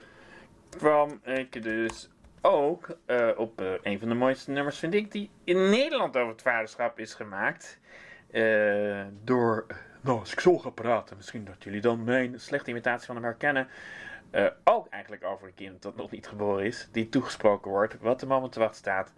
kwam 0.78 1.20
ik 1.24 1.62
dus 1.62 2.10
ook 2.40 2.88
eh, 3.06 3.28
op 3.36 3.62
een 3.82 3.98
van 3.98 4.08
de 4.08 4.14
mooiste 4.14 4.50
nummers, 4.50 4.78
vind 4.78 4.94
ik, 4.94 5.12
die 5.12 5.30
in 5.44 5.70
Nederland 5.70 6.16
over 6.16 6.32
het 6.32 6.42
vaderschap 6.42 6.98
is 6.98 7.14
gemaakt. 7.14 7.78
Door, 9.24 9.66
nou, 10.00 10.18
als 10.18 10.32
ik 10.32 10.40
zo 10.40 10.58
ga 10.58 10.70
praten, 10.70 11.16
misschien 11.16 11.44
dat 11.44 11.64
jullie 11.64 11.80
dan 11.80 12.04
mijn 12.04 12.40
slechte 12.40 12.70
imitatie 12.70 13.06
van 13.06 13.14
hem 13.14 13.24
herkennen. 13.24 13.68
Eh, 14.30 14.46
ook 14.64 14.88
eigenlijk 14.88 15.24
over 15.24 15.46
een 15.46 15.54
kind 15.54 15.82
dat 15.82 15.96
nog 15.96 16.10
niet 16.10 16.28
geboren 16.28 16.64
is, 16.64 16.88
die 16.92 17.08
toegesproken 17.08 17.70
wordt, 17.70 17.98
wat 18.00 18.20
de 18.20 18.26
moment 18.26 18.52
te 18.52 18.58
wachten 18.58 18.78
staat. 18.78 19.12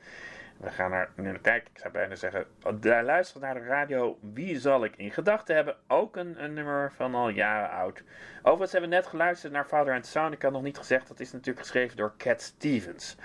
We 0.56 0.70
gaan 0.70 0.90
naar, 0.90 1.10
nu 1.14 1.38
kijken, 1.38 1.70
ik 1.72 1.78
zou 1.78 1.92
bijna 1.92 2.14
zeggen, 2.14 2.46
daar 2.80 3.04
luisteren 3.04 3.42
naar 3.42 3.54
de 3.54 3.68
radio 3.68 4.18
Wie 4.20 4.58
zal 4.58 4.84
ik 4.84 4.96
in 4.96 5.10
gedachten 5.10 5.54
hebben? 5.54 5.76
Ook 5.88 6.16
een, 6.16 6.44
een 6.44 6.52
nummer 6.52 6.92
van 6.92 7.14
al 7.14 7.28
jaren 7.28 7.70
oud. 7.70 8.02
Overigens 8.38 8.72
hebben 8.72 8.90
we 8.90 8.96
net 8.96 9.06
geluisterd 9.06 9.52
naar 9.52 9.64
Father 9.64 9.94
and 9.94 10.06
Son. 10.06 10.32
Ik 10.32 10.42
had 10.42 10.52
nog 10.52 10.62
niet 10.62 10.78
gezegd, 10.78 11.08
dat 11.08 11.20
is 11.20 11.32
natuurlijk 11.32 11.66
geschreven 11.66 11.96
door 11.96 12.14
Cat 12.16 12.40
Stevens. 12.40 13.16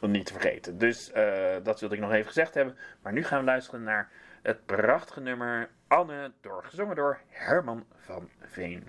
Om 0.00 0.10
niet 0.10 0.26
te 0.26 0.32
vergeten. 0.32 0.78
Dus 0.78 1.12
eh, 1.12 1.56
dat 1.62 1.80
wilde 1.80 1.94
ik 1.94 2.00
nog 2.00 2.12
even 2.12 2.26
gezegd 2.26 2.54
hebben. 2.54 2.76
Maar 3.02 3.12
nu 3.12 3.24
gaan 3.24 3.38
we 3.38 3.44
luisteren 3.44 3.82
naar 3.82 4.10
het 4.42 4.66
prachtige 4.66 5.20
nummer 5.20 5.68
Anne, 5.88 6.32
door, 6.40 6.64
gezongen 6.64 6.96
door 6.96 7.20
Herman 7.28 7.86
van 7.96 8.28
Veen. 8.40 8.84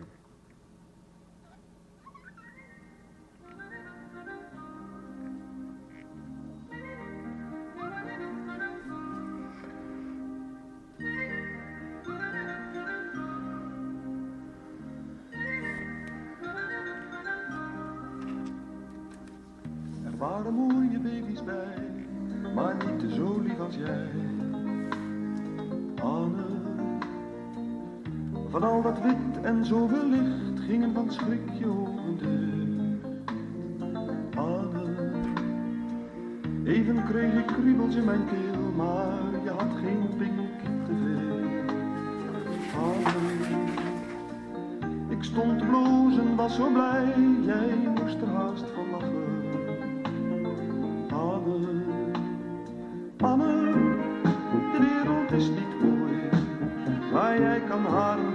Dat 28.93 29.03
wit 29.03 29.41
en 29.41 29.65
zoveel 29.65 30.08
licht 30.08 30.60
gingen 30.67 30.93
van 30.93 31.12
schrik 31.12 31.49
je. 31.53 31.91
Anne, 34.36 35.12
even 36.63 37.03
kreeg 37.03 37.34
ik 37.34 37.45
kriebels 37.45 37.95
in 37.95 38.06
mijn 38.06 38.25
keel, 38.25 38.71
maar 38.75 39.43
je 39.43 39.49
had 39.49 39.71
geen 39.82 40.10
pink 40.17 40.60
te 40.86 40.93
veel. 41.03 41.41
Anne, 42.82 43.58
ik 45.10 45.23
stond 45.23 45.67
blozen, 45.67 46.36
was 46.36 46.56
zo 46.56 46.71
blij, 46.71 47.13
jij 47.45 47.77
moest 47.95 48.21
er 48.21 48.27
haast 48.27 48.65
van 48.75 48.89
lachen. 48.91 49.21
Anne, 51.12 51.82
Anne, 53.17 53.71
de 54.71 54.79
wereld 54.79 55.32
is 55.32 55.49
niet 55.49 55.82
mooi, 55.82 56.29
maar 57.12 57.39
jij 57.39 57.62
kan 57.62 57.86
haar 57.86 58.33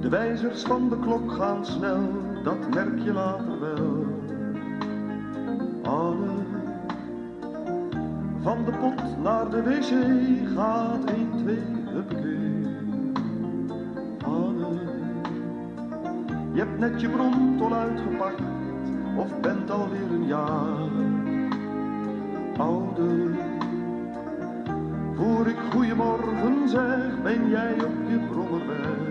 De 0.00 0.08
wijzers 0.08 0.62
van 0.62 0.88
de 0.88 0.98
klok 0.98 1.32
gaan 1.32 1.66
snel, 1.66 2.08
dat 2.44 2.74
merk 2.74 2.98
je 3.02 3.12
later 3.12 3.60
wel. 3.60 4.06
Anne, 5.82 6.30
van 8.42 8.64
de 8.64 8.70
pot 8.70 9.22
naar 9.22 9.50
de 9.50 9.62
wc 9.62 9.92
gaat 10.54 11.04
1, 11.04 11.30
2, 11.36 11.58
huppakee. 11.84 12.66
Anne, 14.24 14.80
je 16.52 16.58
hebt 16.58 16.78
net 16.78 17.00
je 17.00 17.08
brontol 17.08 17.74
uitgepakt, 17.74 18.42
of 19.16 19.40
bent 19.40 19.70
alweer 19.70 20.10
een 20.10 20.26
jaar 20.26 20.88
ouder. 22.56 23.30
Voor 25.14 25.46
ik 25.46 25.58
goeiemorgen 25.72 26.68
zeg, 26.68 27.22
ben 27.22 27.48
jij 27.48 27.72
op 27.72 28.08
je 28.08 28.18
brommerweg. 28.30 29.09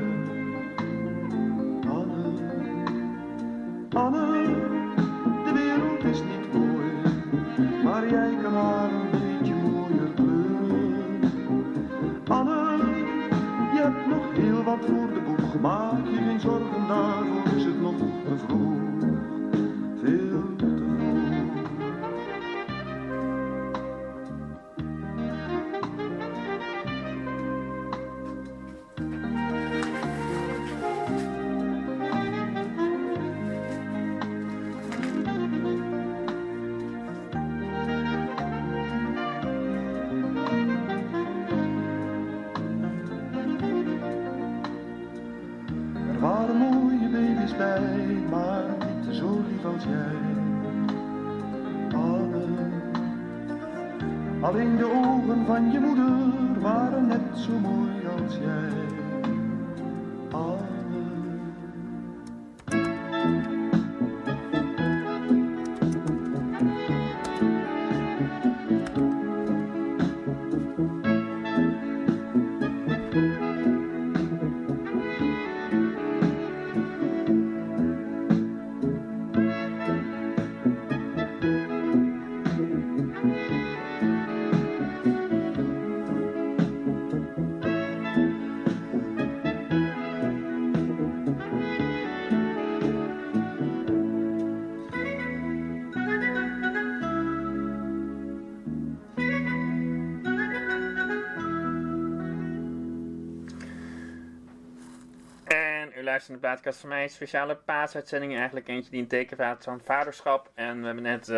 Naar 106.27 106.37
de 106.37 106.43
plaatkast 106.43 106.79
van 106.79 106.89
mij. 106.89 107.03
Een 107.03 107.09
speciale 107.09 107.55
paasuitzending. 107.55 108.35
Eigenlijk 108.35 108.67
eentje 108.67 108.91
die 108.91 109.01
een 109.01 109.07
teken 109.07 109.35
staat 109.35 109.63
van 109.63 109.81
vaderschap. 109.83 110.51
En 110.53 110.79
we 110.79 110.85
hebben 110.85 111.03
net 111.03 111.29
eh, 111.29 111.37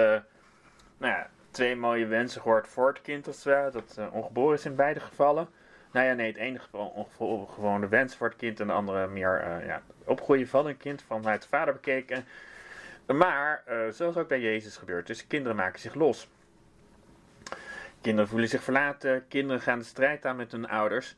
nou 0.97 1.13
ja, 1.13 1.29
twee 1.51 1.75
mooie 1.75 2.05
wensen 2.05 2.41
gehoord 2.41 2.67
voor 2.67 2.87
het 2.87 3.01
kind. 3.01 3.43
Ware, 3.43 3.71
dat 3.71 3.99
ongeboren 4.11 4.57
is 4.57 4.65
in 4.65 4.75
beide 4.75 4.99
gevallen. 4.99 5.47
Nou 5.91 6.05
ja, 6.05 6.13
nee, 6.13 6.27
het 6.27 6.37
ene 6.37 6.59
gewoon 7.55 7.81
de 7.81 7.87
wens 7.87 8.15
voor 8.15 8.27
het 8.27 8.37
kind. 8.37 8.59
En 8.59 8.67
de 8.67 8.73
andere 8.73 9.07
meer 9.07 9.41
eh, 9.41 9.65
ja, 9.65 9.81
opgroeien 10.03 10.47
van 10.47 10.67
een 10.67 10.77
kind 10.77 11.03
vanuit 11.07 11.41
de 11.41 11.47
vader 11.47 11.73
bekeken. 11.73 12.25
Maar, 13.05 13.63
eh, 13.65 13.77
zoals 13.89 14.17
ook 14.17 14.27
bij 14.27 14.39
Jezus 14.39 14.77
gebeurt, 14.77 15.07
dus 15.07 15.27
kinderen 15.27 15.57
maken 15.57 15.79
zich 15.79 15.93
los. 15.93 16.29
Kinderen 18.01 18.29
voelen 18.29 18.49
zich 18.49 18.63
verlaten. 18.63 19.27
Kinderen 19.27 19.61
gaan 19.61 19.79
de 19.79 19.85
strijd 19.85 20.25
aan 20.25 20.35
met 20.35 20.51
hun 20.51 20.67
ouders. 20.67 21.15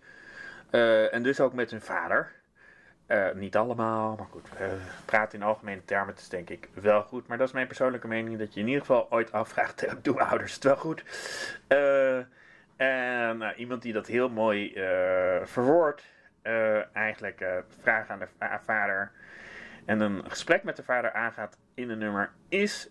En 1.11 1.23
dus 1.23 1.39
ook 1.39 1.53
met 1.53 1.71
hun 1.71 1.81
vader. 1.81 2.31
Eh, 3.05 3.31
niet 3.33 3.55
allemaal, 3.55 4.15
maar 4.15 4.27
goed. 4.31 4.49
eh 4.57 4.67
praten 5.05 5.39
in 5.39 5.45
algemene 5.45 5.85
termen, 5.85 6.15
is 6.15 6.29
denk 6.29 6.49
ik 6.49 6.69
wel 6.73 7.01
goed. 7.01 7.27
Maar 7.27 7.37
dat 7.37 7.47
is 7.47 7.53
mijn 7.53 7.67
persoonlijke 7.67 8.07
mening, 8.07 8.37
dat 8.39 8.53
je 8.53 8.59
in 8.59 8.65
ieder 8.67 8.81
geval 8.81 9.11
ooit 9.11 9.31
afvraagt, 9.31 9.85
doen 10.03 10.19
ouders 10.19 10.53
het 10.53 10.63
wel 10.63 10.75
goed? 10.75 11.03
Eh, 11.67 12.17
en 12.75 13.37
nou, 13.37 13.53
iemand 13.55 13.81
die 13.81 13.93
dat 13.93 14.07
heel 14.07 14.29
mooi 14.29 14.71
verwoordt, 15.43 16.03
eigenlijk 16.93 17.45
vragen 17.81 18.13
aan 18.13 18.19
de 18.19 18.27
va- 18.37 18.61
vader 18.63 19.11
en 19.85 19.99
een 19.99 20.29
gesprek 20.29 20.63
met 20.63 20.75
de 20.75 20.83
vader 20.83 21.11
aangaat 21.13 21.57
in 21.73 21.89
een 21.89 21.97
nummer, 21.97 22.31
is, 22.49 22.89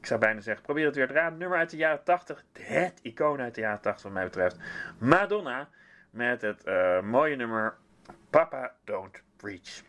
ik 0.00 0.06
zou 0.06 0.20
bijna 0.20 0.40
zeggen, 0.40 0.64
probeer 0.64 0.86
het 0.86 0.94
weer 0.96 1.06
te 1.06 1.12
raden, 1.12 1.38
nummer 1.38 1.58
uit 1.58 1.70
de 1.70 1.76
jaren 1.76 2.04
80, 2.04 2.44
het 2.60 2.98
icoon 3.02 3.40
uit 3.40 3.54
de 3.54 3.60
jaren 3.60 3.80
80 3.80 4.02
wat 4.02 4.12
mij 4.12 4.24
betreft, 4.24 4.56
Madonna, 4.98 5.68
met 6.10 6.42
het 6.42 6.64
mooie 7.02 7.36
nummer 7.36 7.76
Papa 8.30 8.72
Don't 8.84 9.22
breach. 9.38 9.82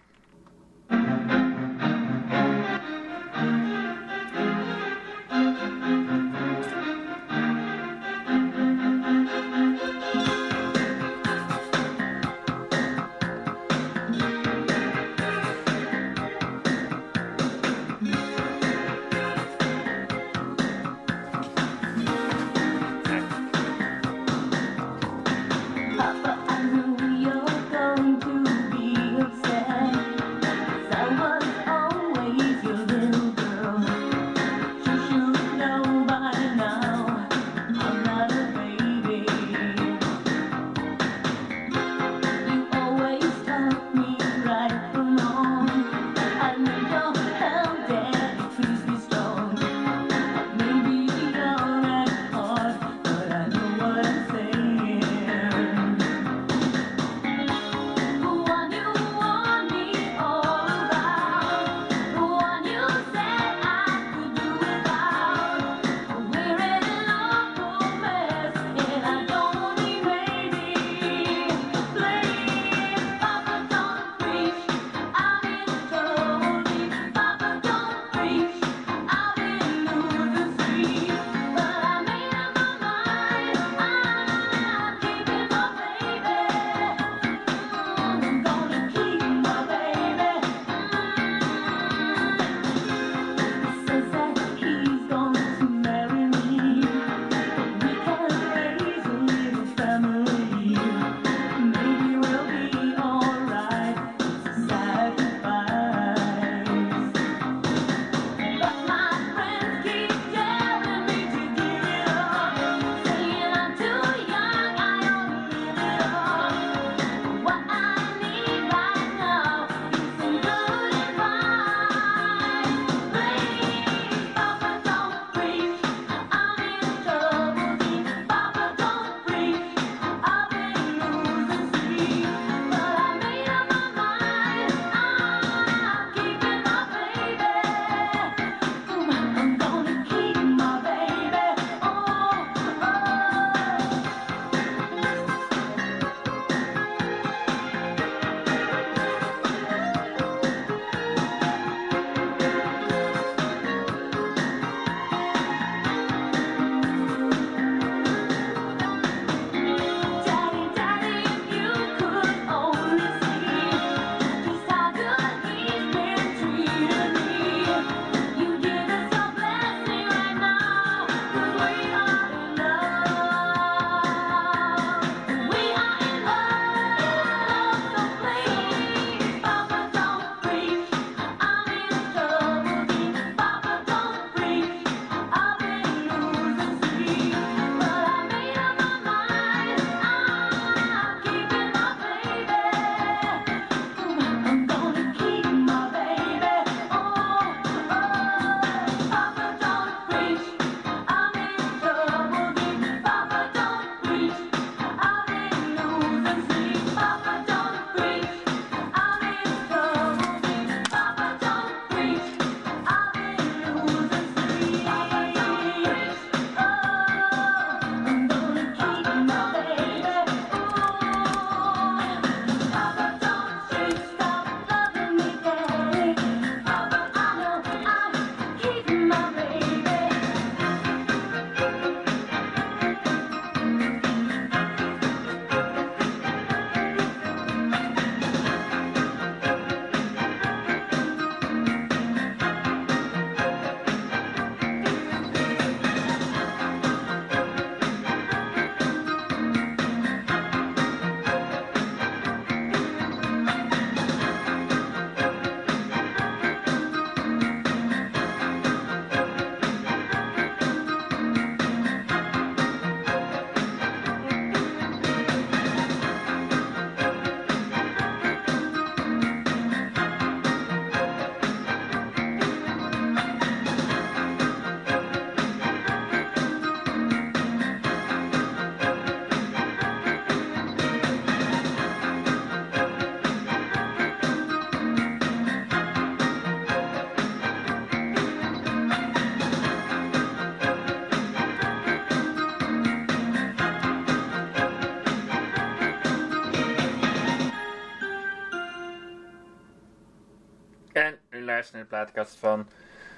En 301.60 301.66
u 301.66 301.72
luistert 301.72 301.74
naar 301.74 301.84
de 301.84 302.12
plaatkast 302.12 302.40
van 302.40 302.68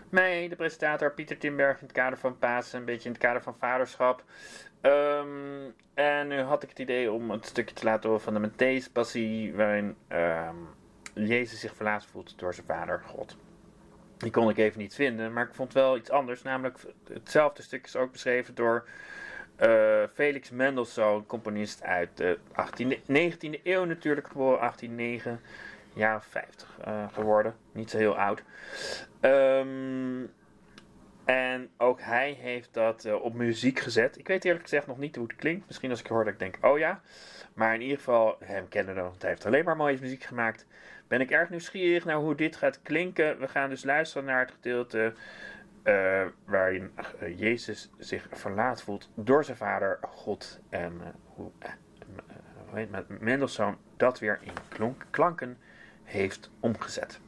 mij, 0.09 0.47
de 0.47 0.55
presentator 0.55 1.11
Pieter 1.13 1.37
Timberg, 1.37 1.77
in 1.77 1.83
het 1.83 1.95
kader 1.95 2.19
van 2.19 2.37
Pasen, 2.37 2.79
een 2.79 2.85
beetje 2.85 3.05
in 3.05 3.11
het 3.11 3.21
kader 3.21 3.41
van 3.41 3.55
vaderschap. 3.59 4.23
Ehm, 4.81 5.27
en 5.93 6.27
nu 6.27 6.39
had 6.39 6.63
ik 6.63 6.69
het 6.69 6.79
idee 6.79 7.11
om 7.11 7.31
een 7.31 7.43
stukje 7.43 7.75
te 7.75 7.85
laten 7.85 8.09
horen 8.09 8.23
van 8.23 8.33
de 8.33 8.49
Matthäus-passie, 8.49 9.55
waarin 9.55 9.95
ehm, 10.07 10.55
Jezus 11.13 11.59
zich 11.59 11.75
verlaten 11.75 12.09
voelt 12.09 12.39
door 12.39 12.53
zijn 12.53 12.65
vader, 12.65 13.01
God. 13.05 13.37
Die 14.17 14.31
kon 14.31 14.49
ik 14.49 14.57
even 14.57 14.79
niet 14.79 14.95
vinden, 14.95 15.33
maar 15.33 15.45
ik 15.45 15.53
vond 15.53 15.73
wel 15.73 15.97
iets 15.97 16.09
anders. 16.09 16.41
Namelijk, 16.41 16.77
hetzelfde 17.13 17.61
stuk 17.61 17.85
is 17.85 17.95
ook 17.95 18.11
beschreven 18.11 18.55
door 18.55 18.87
eh, 19.55 20.03
Felix 20.13 20.49
Mendelssohn, 20.49 21.25
componist 21.25 21.83
uit 21.83 22.09
de 22.17 22.37
18e, 22.51 22.97
19e 22.97 23.63
eeuw 23.63 23.83
natuurlijk, 23.85 24.27
geboren 24.27 24.59
1809, 24.59 25.41
jaar 25.93 26.15
of 26.15 26.25
50 26.25 26.77
eh, 26.83 27.05
geworden. 27.13 27.55
Niet 27.71 27.89
zo 27.89 27.97
heel 27.97 28.17
oud. 28.17 28.43
Ehm, 29.19 30.25
en 31.25 31.69
ook 31.77 32.01
hij 32.01 32.31
heeft 32.31 32.73
dat 32.73 33.05
eh, 33.05 33.23
op 33.23 33.33
muziek 33.33 33.79
gezet. 33.79 34.17
Ik 34.17 34.27
weet 34.27 34.45
eerlijk 34.45 34.63
gezegd 34.63 34.87
nog 34.87 34.97
niet 34.97 35.15
hoe 35.15 35.27
het 35.27 35.35
klinkt. 35.35 35.67
Misschien 35.67 35.89
als 35.89 35.99
ik 35.99 36.07
hoor 36.07 36.23
dat 36.23 36.33
ik 36.33 36.39
denk, 36.39 36.57
oh 36.61 36.77
ja. 36.77 37.01
Maar 37.53 37.73
in 37.73 37.81
ieder 37.81 37.97
geval, 37.97 38.37
hem 38.39 38.67
kennen 38.67 38.95
we, 38.95 39.01
want 39.01 39.21
hij 39.21 39.29
heeft 39.31 39.45
alleen 39.45 39.65
maar 39.65 39.75
mooie 39.75 39.97
muziek 40.01 40.23
gemaakt. 40.23 40.65
Ben 41.07 41.21
ik 41.21 41.31
erg 41.31 41.49
nieuwsgierig 41.49 42.05
naar 42.05 42.15
hoe 42.15 42.35
dit 42.35 42.55
gaat 42.55 42.81
klinken. 42.81 43.39
We 43.39 43.47
gaan 43.47 43.69
dus 43.69 43.83
luisteren 43.83 44.27
naar 44.27 44.39
het 44.39 44.51
gedeelte 44.51 45.13
eh, 45.83 46.25
waarin 46.45 46.91
Jezus 47.35 47.89
zich 47.97 48.27
verlaat 48.31 48.81
voelt 48.81 49.09
door 49.15 49.43
zijn 49.43 49.57
vader 49.57 49.99
God. 50.01 50.59
En 50.69 51.01
hoe, 51.25 51.51
hoe 52.69 52.79
heet 52.79 53.19
Mendelssohn 53.19 53.77
dat 53.97 54.19
weer 54.19 54.39
in 54.41 54.53
klonk- 54.69 55.05
klanken 55.09 55.57
heeft 56.11 56.49
omgezet. 56.59 57.19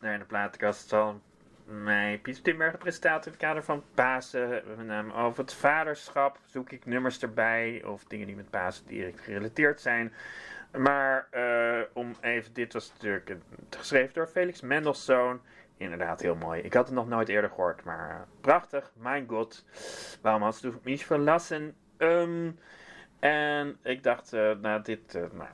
Naar 0.00 0.18
de 0.18 0.24
platenkast 0.24 0.88
van 0.88 1.22
mij, 1.64 2.18
Pieter 2.22 2.42
Timberg, 2.42 2.78
presentator 2.78 3.26
in 3.26 3.32
het 3.32 3.40
kader 3.40 3.64
van 3.64 3.82
Pasen. 3.94 4.62
Met 4.76 4.86
name 4.86 5.14
over 5.14 5.42
het 5.42 5.52
vaderschap 5.52 6.38
zoek 6.46 6.70
ik 6.70 6.86
nummers 6.86 7.22
erbij 7.22 7.84
of 7.84 8.04
dingen 8.04 8.26
die 8.26 8.36
met 8.36 8.50
Pasen 8.50 8.86
direct 8.86 9.20
gerelateerd 9.20 9.80
zijn. 9.80 10.12
Maar 10.78 11.26
eh, 11.30 11.80
om 11.92 12.16
even, 12.20 12.52
dit 12.52 12.72
was 12.72 12.92
natuurlijk 12.92 13.36
geschreven 13.70 14.14
door 14.14 14.26
Felix 14.26 14.60
Mendelssohn. 14.60 15.40
Inderdaad, 15.76 16.20
heel 16.20 16.36
mooi. 16.36 16.60
Ik 16.60 16.74
had 16.74 16.86
het 16.86 16.94
nog 16.94 17.08
nooit 17.08 17.28
eerder 17.28 17.50
gehoord, 17.50 17.84
maar 17.84 18.10
eh, 18.10 18.16
prachtig. 18.40 18.92
Mijn 18.94 19.28
god. 19.28 19.64
Waarom 20.20 20.42
had 20.42 20.58
du 20.62 20.74
mich 20.82 21.04
verlassen? 21.04 21.74
Ehm, 21.96 22.50
en 23.18 23.78
ik 23.82 24.02
dacht, 24.02 24.32
eh 24.32 24.50
na 24.60 24.78
dit 24.78 25.12
nou, 25.12 25.48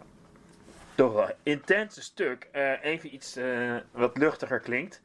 toch 0.94 1.12
wel 1.12 1.30
intense 1.42 2.02
stuk, 2.02 2.48
eh, 2.52 2.84
even 2.84 3.14
iets 3.14 3.36
eh, 3.36 3.76
wat 3.90 4.16
luchtiger 4.16 4.60
klinkt. 4.60 5.02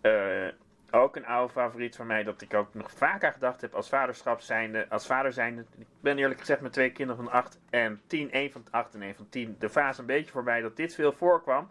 Eh, 0.00 0.46
ook 0.90 1.16
een 1.16 1.26
oude 1.26 1.52
favoriet 1.52 1.96
van 1.96 2.06
mij, 2.06 2.22
dat 2.22 2.40
ik 2.42 2.54
ook 2.54 2.74
nog 2.74 2.90
vaker 2.90 3.32
gedacht 3.32 3.60
heb 3.60 3.74
als 3.74 3.88
vaderschap 3.88 4.40
zijnde, 4.40 4.86
als 4.88 5.06
vader 5.06 5.32
zijnde. 5.32 5.64
Ik 5.78 5.86
ben 6.00 6.18
eerlijk 6.18 6.40
gezegd 6.40 6.60
met 6.60 6.72
twee 6.72 6.92
kinderen 6.92 7.24
van 7.24 7.32
8 7.32 7.58
en 7.70 8.00
10, 8.06 8.30
één 8.30 8.50
van 8.50 8.64
8 8.70 8.94
en 8.94 9.02
één 9.02 9.14
van 9.14 9.28
10, 9.28 9.56
de 9.58 9.68
fase 9.68 10.00
een 10.00 10.06
beetje 10.06 10.30
voorbij 10.30 10.60
dat 10.60 10.76
dit 10.76 10.94
veel 10.94 11.12
voorkwam. 11.12 11.70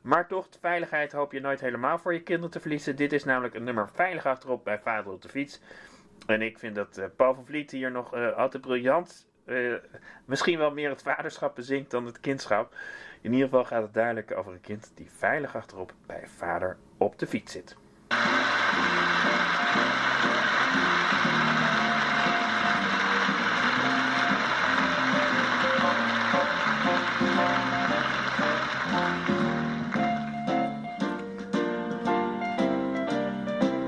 Maar 0.00 0.28
toch, 0.28 0.48
de 0.48 0.58
veiligheid 0.58 1.12
hoop 1.12 1.32
je 1.32 1.40
nooit 1.40 1.60
helemaal 1.60 1.98
voor 1.98 2.12
je 2.12 2.22
kinderen 2.22 2.50
te 2.50 2.60
verliezen. 2.60 2.96
Dit 2.96 3.12
is 3.12 3.24
namelijk 3.24 3.54
een 3.54 3.64
nummer 3.64 3.88
veilig 3.92 4.26
achterop 4.26 4.64
bij 4.64 4.78
Vader 4.78 5.12
op 5.12 5.22
de 5.22 5.28
fiets. 5.28 5.60
En 6.26 6.42
ik 6.42 6.58
vind 6.58 6.74
dat 6.74 7.00
Paul 7.16 7.34
van 7.34 7.46
Vliet 7.46 7.70
hier 7.70 7.90
nog 7.90 8.14
altijd 8.14 8.62
briljant, 8.62 9.26
uh, 9.46 9.74
misschien 10.24 10.58
wel 10.58 10.70
meer 10.70 10.90
het 10.90 11.02
vaderschap 11.02 11.54
bezinkt 11.54 11.90
dan 11.90 12.06
het 12.06 12.20
kindschap. 12.20 12.74
In 13.20 13.32
ieder 13.32 13.48
geval 13.48 13.64
gaat 13.64 13.82
het 13.82 13.94
duidelijk 13.94 14.36
over 14.36 14.52
een 14.52 14.60
kind 14.60 14.92
die 14.94 15.10
veilig 15.16 15.56
achterop 15.56 15.92
bij 16.06 16.22
vader 16.36 16.76
op 16.96 17.18
de 17.18 17.26
fiets 17.26 17.52
zit. 17.52 17.76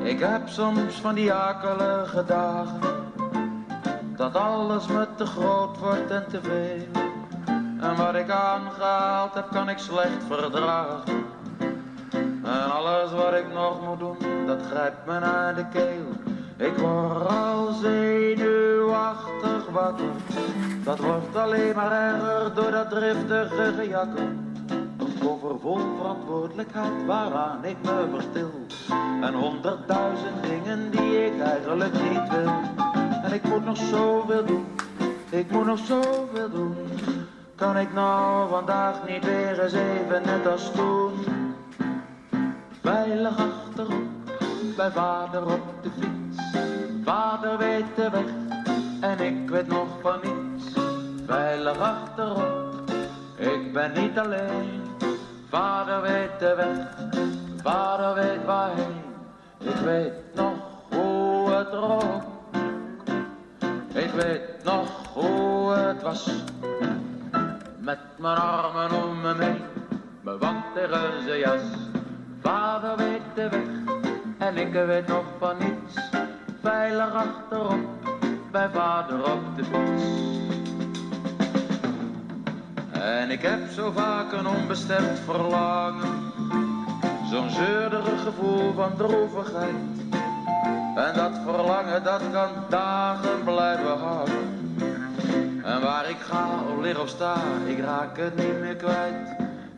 Ik 0.03 0.25
heb 0.25 0.49
soms 0.49 1.01
van 1.01 1.15
die 1.15 1.33
akelige 1.33 2.25
dagen 2.25 3.08
dat 4.19 4.37
alles 4.37 4.87
me 4.87 5.07
te 5.16 5.27
groot 5.27 5.79
wordt 5.79 6.11
en 6.11 6.25
te 6.29 6.41
veel. 6.43 7.03
En 7.81 7.97
wat 7.97 8.14
ik 8.14 8.31
aangehaald 8.31 9.35
heb 9.35 9.51
kan 9.51 9.69
ik 9.69 9.79
slecht 9.79 10.25
verdragen. 10.29 11.25
En 12.45 12.73
alles 12.73 13.12
wat 13.12 13.35
ik 13.35 13.53
nog 13.53 13.87
moet 13.87 13.99
doen 13.99 14.47
dat 14.47 14.62
grijpt 14.71 15.07
me 15.07 15.19
naar 15.19 15.55
de 15.55 15.64
keel. 15.73 16.37
Ik 16.69 16.79
word 16.79 17.27
al 17.27 17.73
zenuwachtig 17.73 19.69
wakker 19.71 20.12
Dat 20.85 20.99
wordt 20.99 21.37
alleen 21.37 21.75
maar 21.75 21.93
erger 21.93 22.55
door 22.55 22.71
dat 22.71 22.91
driftige 22.91 23.73
gejakker 23.77 24.29
een 24.99 25.59
vol 25.61 25.81
verantwoordelijkheid 25.99 27.07
waaraan 27.07 27.64
ik 27.64 27.77
me 27.83 28.09
verstil. 28.14 28.51
En 29.23 29.35
honderdduizend 29.35 30.43
dingen 30.43 30.91
die 30.91 31.27
ik 31.27 31.41
eigenlijk 31.41 31.93
niet 31.93 32.29
wil. 32.29 32.97
Ik 33.33 33.45
moet 33.45 33.64
nog 33.64 33.76
zoveel 33.76 34.45
doen, 34.45 34.66
ik 35.31 35.51
moet 35.51 35.66
nog 35.66 35.79
zoveel 35.79 36.51
doen. 36.51 36.76
Kan 37.55 37.76
ik 37.76 37.93
nou 37.93 38.49
vandaag 38.49 38.95
niet 39.09 39.24
weer 39.24 39.62
eens 39.62 39.72
even 39.72 40.22
net 40.24 40.47
als 40.47 40.72
toen? 40.72 41.12
Veilig 42.83 43.37
achterop, 43.39 44.03
bij 44.76 44.91
vader 44.91 45.47
op 45.47 45.83
de 45.83 45.91
fiets. 46.01 46.43
Vader 47.05 47.59
weet 47.59 47.97
de 47.97 48.11
weg 48.11 48.31
en 49.01 49.20
ik 49.20 49.51
weet 49.51 49.68
nog 49.68 49.89
van 50.03 50.18
niets. 50.22 50.72
Veilig 51.26 51.79
achterop, 51.79 52.74
ik 53.37 53.72
ben 53.72 53.93
niet 53.93 54.18
alleen. 54.18 54.83
Vader 55.49 56.03
weet 56.03 56.39
de 56.39 56.55
weg, 56.55 56.87
vader 57.62 58.14
weet 58.14 58.45
waarheen. 58.45 59.03
Ik 59.59 59.76
weet 59.85 60.35
nog 60.35 60.55
hoe 60.89 61.51
het 61.51 61.72
rook. 61.72 62.38
Ik 63.93 64.11
weet 64.11 64.64
nog 64.64 64.89
hoe 65.12 65.72
het 65.72 66.03
was. 66.03 66.30
Met 67.78 67.99
mijn 68.16 68.36
armen 68.36 69.03
om 69.03 69.20
me 69.20 69.34
heen, 69.39 69.62
mijn 70.20 70.39
wand 70.39 70.64
tegen 70.74 71.22
zijn 71.26 71.39
jas. 71.39 71.62
Vader 72.41 72.97
weet 72.97 73.20
de 73.34 73.49
weg 73.49 73.97
en 74.39 74.57
ik 74.57 74.72
weet 74.72 75.07
nog 75.07 75.24
van 75.39 75.57
niets. 75.59 76.09
Veilig 76.62 77.12
achterop, 77.12 77.86
bij 78.51 78.68
vader 78.70 79.32
op 79.32 79.57
de 79.57 79.64
fiets. 79.64 80.03
En 82.93 83.30
ik 83.30 83.43
heb 83.43 83.70
zo 83.70 83.91
vaak 83.91 84.32
een 84.32 84.47
onbestemd 84.47 85.18
verlangen. 85.24 86.32
Zo'n 87.30 87.51
zeurderig 87.51 88.22
gevoel 88.22 88.72
van 88.72 88.97
droevigheid. 88.97 90.08
En 90.99 91.14
dat 91.14 91.32
verlangen 91.44 92.03
dat 92.03 92.22
kan 92.32 92.51
dagen 92.68 93.44
blijven 93.44 93.99
hangen. 93.99 94.72
En 95.64 95.80
waar 95.80 96.11
ik 96.11 96.16
ga 96.18 96.46
of 96.72 96.82
lig 96.82 97.01
of 97.01 97.09
sta, 97.09 97.34
ik 97.66 97.78
raak 97.78 98.16
het 98.16 98.36
niet 98.36 98.61
meer 98.61 98.76
kwijt. 98.76 99.36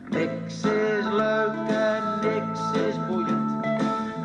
Niks 0.08 0.54
is 0.54 1.04
leuk 1.12 1.68
en 1.68 2.02
niks 2.22 2.60
is 2.86 2.94
boeiend. 3.08 3.66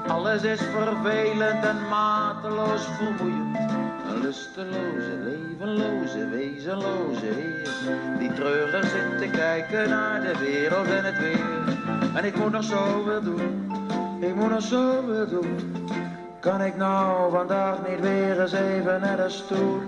Alles 0.08 0.44
is 0.44 0.62
vervelend 0.62 1.66
en 1.66 1.78
mateloos 1.90 2.88
vermoeiend. 2.98 3.58
Een 4.10 4.22
lusteloze, 4.22 5.18
levenloze, 5.24 6.30
wezenloze 6.30 7.26
heer. 7.26 7.70
Die 8.20 8.34
treurig 8.34 8.84
zit 8.90 9.18
te 9.20 9.38
kijken 9.38 9.90
naar 9.90 10.22
de 10.22 10.38
wereld 10.38 10.88
en 10.88 11.04
het 11.04 11.20
weer. 11.20 11.78
En 12.14 12.26
ik 12.26 12.38
moet 12.38 12.52
nog 12.52 12.64
zoveel 12.64 13.22
doen, 13.22 13.72
ik 14.20 14.36
moet 14.36 14.50
nog 14.50 14.62
zoveel 14.62 15.28
doen. 15.28 15.76
Kan 16.46 16.62
ik 16.62 16.76
nou 16.76 17.32
vandaag 17.32 17.78
niet 17.88 18.00
weer 18.00 18.42
eens 18.42 18.52
even 18.52 19.02
net 19.02 19.20
als 19.20 19.48
toen? 19.48 19.82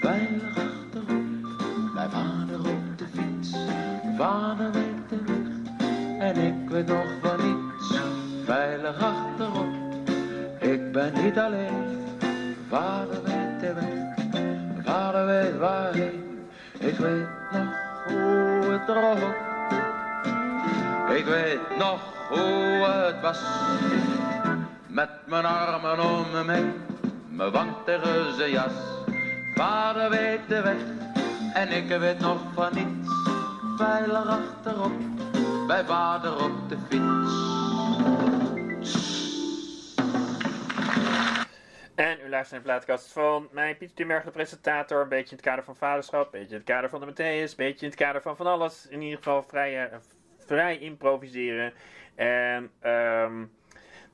Veilig 0.00 0.58
achterop, 0.58 1.94
bij 1.94 2.08
vader 2.08 2.58
op 2.58 2.98
de 2.98 3.04
fiets. 3.14 3.56
Vader 4.16 4.72
weet 4.72 5.08
de 5.08 5.18
weg 5.26 5.74
en 6.18 6.36
ik 6.36 6.70
weet 6.70 6.86
nog 6.86 7.06
van 7.22 7.36
niets. 7.36 8.00
Veilig 8.44 9.02
achterop, 9.02 9.66
ik 10.60 10.92
ben 10.92 11.12
niet 11.22 11.38
alleen. 11.38 12.04
Vader 12.68 13.22
weet 13.24 13.60
de 13.60 13.74
weg, 13.74 14.44
vader 14.84 15.26
weet 15.26 15.58
waarheen. 15.58 16.48
Ik 16.78 16.96
weet 16.98 17.28
nog 17.52 17.68
hoe 18.06 18.72
het 18.72 18.88
rook. 18.88 19.34
Ik 21.16 21.24
weet 21.24 21.78
nog 21.78 22.00
hoe 22.28 22.86
het 22.86 23.20
was. 23.20 23.44
Met 24.96 25.26
mijn 25.26 25.44
armen 25.44 26.00
om 26.00 26.30
me 26.30 26.52
heen, 26.52 26.72
mijn 27.28 27.50
wand 27.50 27.84
tegen 27.84 28.34
zijn 28.34 28.50
jas. 28.50 28.72
Vader 29.54 30.10
weet 30.10 30.48
de 30.48 30.62
weg 30.62 30.76
en 31.54 31.68
ik 31.68 31.98
weet 31.98 32.18
nog 32.18 32.40
van 32.54 32.74
niets. 32.74 33.10
Veilig 33.76 34.26
achterop, 34.26 34.92
bij 35.66 35.84
vader 35.84 36.44
op 36.44 36.68
de 36.68 36.78
fiets. 36.88 37.32
En 41.94 42.18
u 42.26 42.28
luistert 42.28 42.50
naar 42.50 42.60
de 42.60 42.66
plaatkast 42.84 43.12
van 43.12 43.48
mij, 43.50 43.76
Pieter 43.76 43.96
Timberg, 43.96 44.24
de 44.24 44.30
presentator. 44.30 45.02
Een 45.02 45.08
beetje 45.08 45.30
in 45.30 45.36
het 45.36 45.46
kader 45.46 45.64
van 45.64 45.76
vaderschap, 45.76 46.24
een 46.24 46.40
beetje 46.40 46.54
in 46.54 46.60
het 46.60 46.70
kader 46.70 46.90
van 46.90 47.00
de 47.00 47.06
Matthäus, 47.06 47.50
een 47.50 47.56
beetje 47.56 47.86
in 47.86 47.90
het 47.90 48.00
kader 48.00 48.22
van 48.22 48.36
van 48.36 48.46
alles. 48.46 48.86
In 48.88 49.02
ieder 49.02 49.16
geval 49.16 49.42
vrij, 49.42 49.90
vrij 50.46 50.78
improviseren. 50.78 51.72
En 52.14 52.70
ehm, 52.80 53.44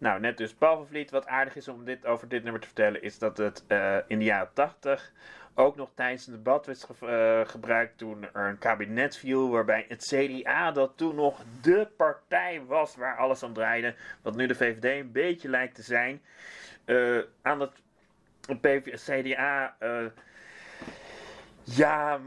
nou, 0.02 0.20
net 0.20 0.36
dus 0.36 0.54
Paul 0.54 0.76
van 0.76 0.86
Vliet. 0.86 1.10
Wat 1.10 1.26
aardig 1.26 1.56
is 1.56 1.68
om 1.68 1.84
dit, 1.84 2.06
over 2.06 2.28
dit 2.28 2.42
nummer 2.42 2.60
te 2.60 2.66
vertellen, 2.66 3.02
is 3.02 3.18
dat 3.18 3.36
het 3.36 3.64
eh, 3.66 3.96
in 4.06 4.18
de 4.18 4.24
jaren 4.24 4.50
80 4.52 5.12
ook 5.54 5.76
nog 5.76 5.90
tijdens 5.94 6.26
een 6.26 6.32
debat 6.32 6.66
werd 6.66 6.86
eh, 7.00 7.40
gebruikt 7.50 7.98
toen 7.98 8.22
er 8.22 8.48
een 8.48 8.58
kabinet 8.58 9.16
viel, 9.16 9.50
waarbij 9.50 9.84
het 9.88 10.06
CDA, 10.14 10.72
dat 10.72 10.92
toen 10.96 11.14
nog 11.14 11.42
de 11.60 11.88
partij 11.96 12.62
was 12.66 12.96
waar 12.96 13.16
alles 13.16 13.42
om 13.42 13.52
draaide, 13.52 13.94
wat 14.22 14.36
nu 14.36 14.46
de 14.46 14.54
VVD 14.54 14.84
een 14.84 15.12
beetje 15.12 15.48
lijkt 15.48 15.74
te 15.74 15.82
zijn, 15.82 16.22
eh, 16.84 17.18
aan 17.42 17.60
het 17.60 17.72
CDA 18.94 19.76
ja, 21.64 22.20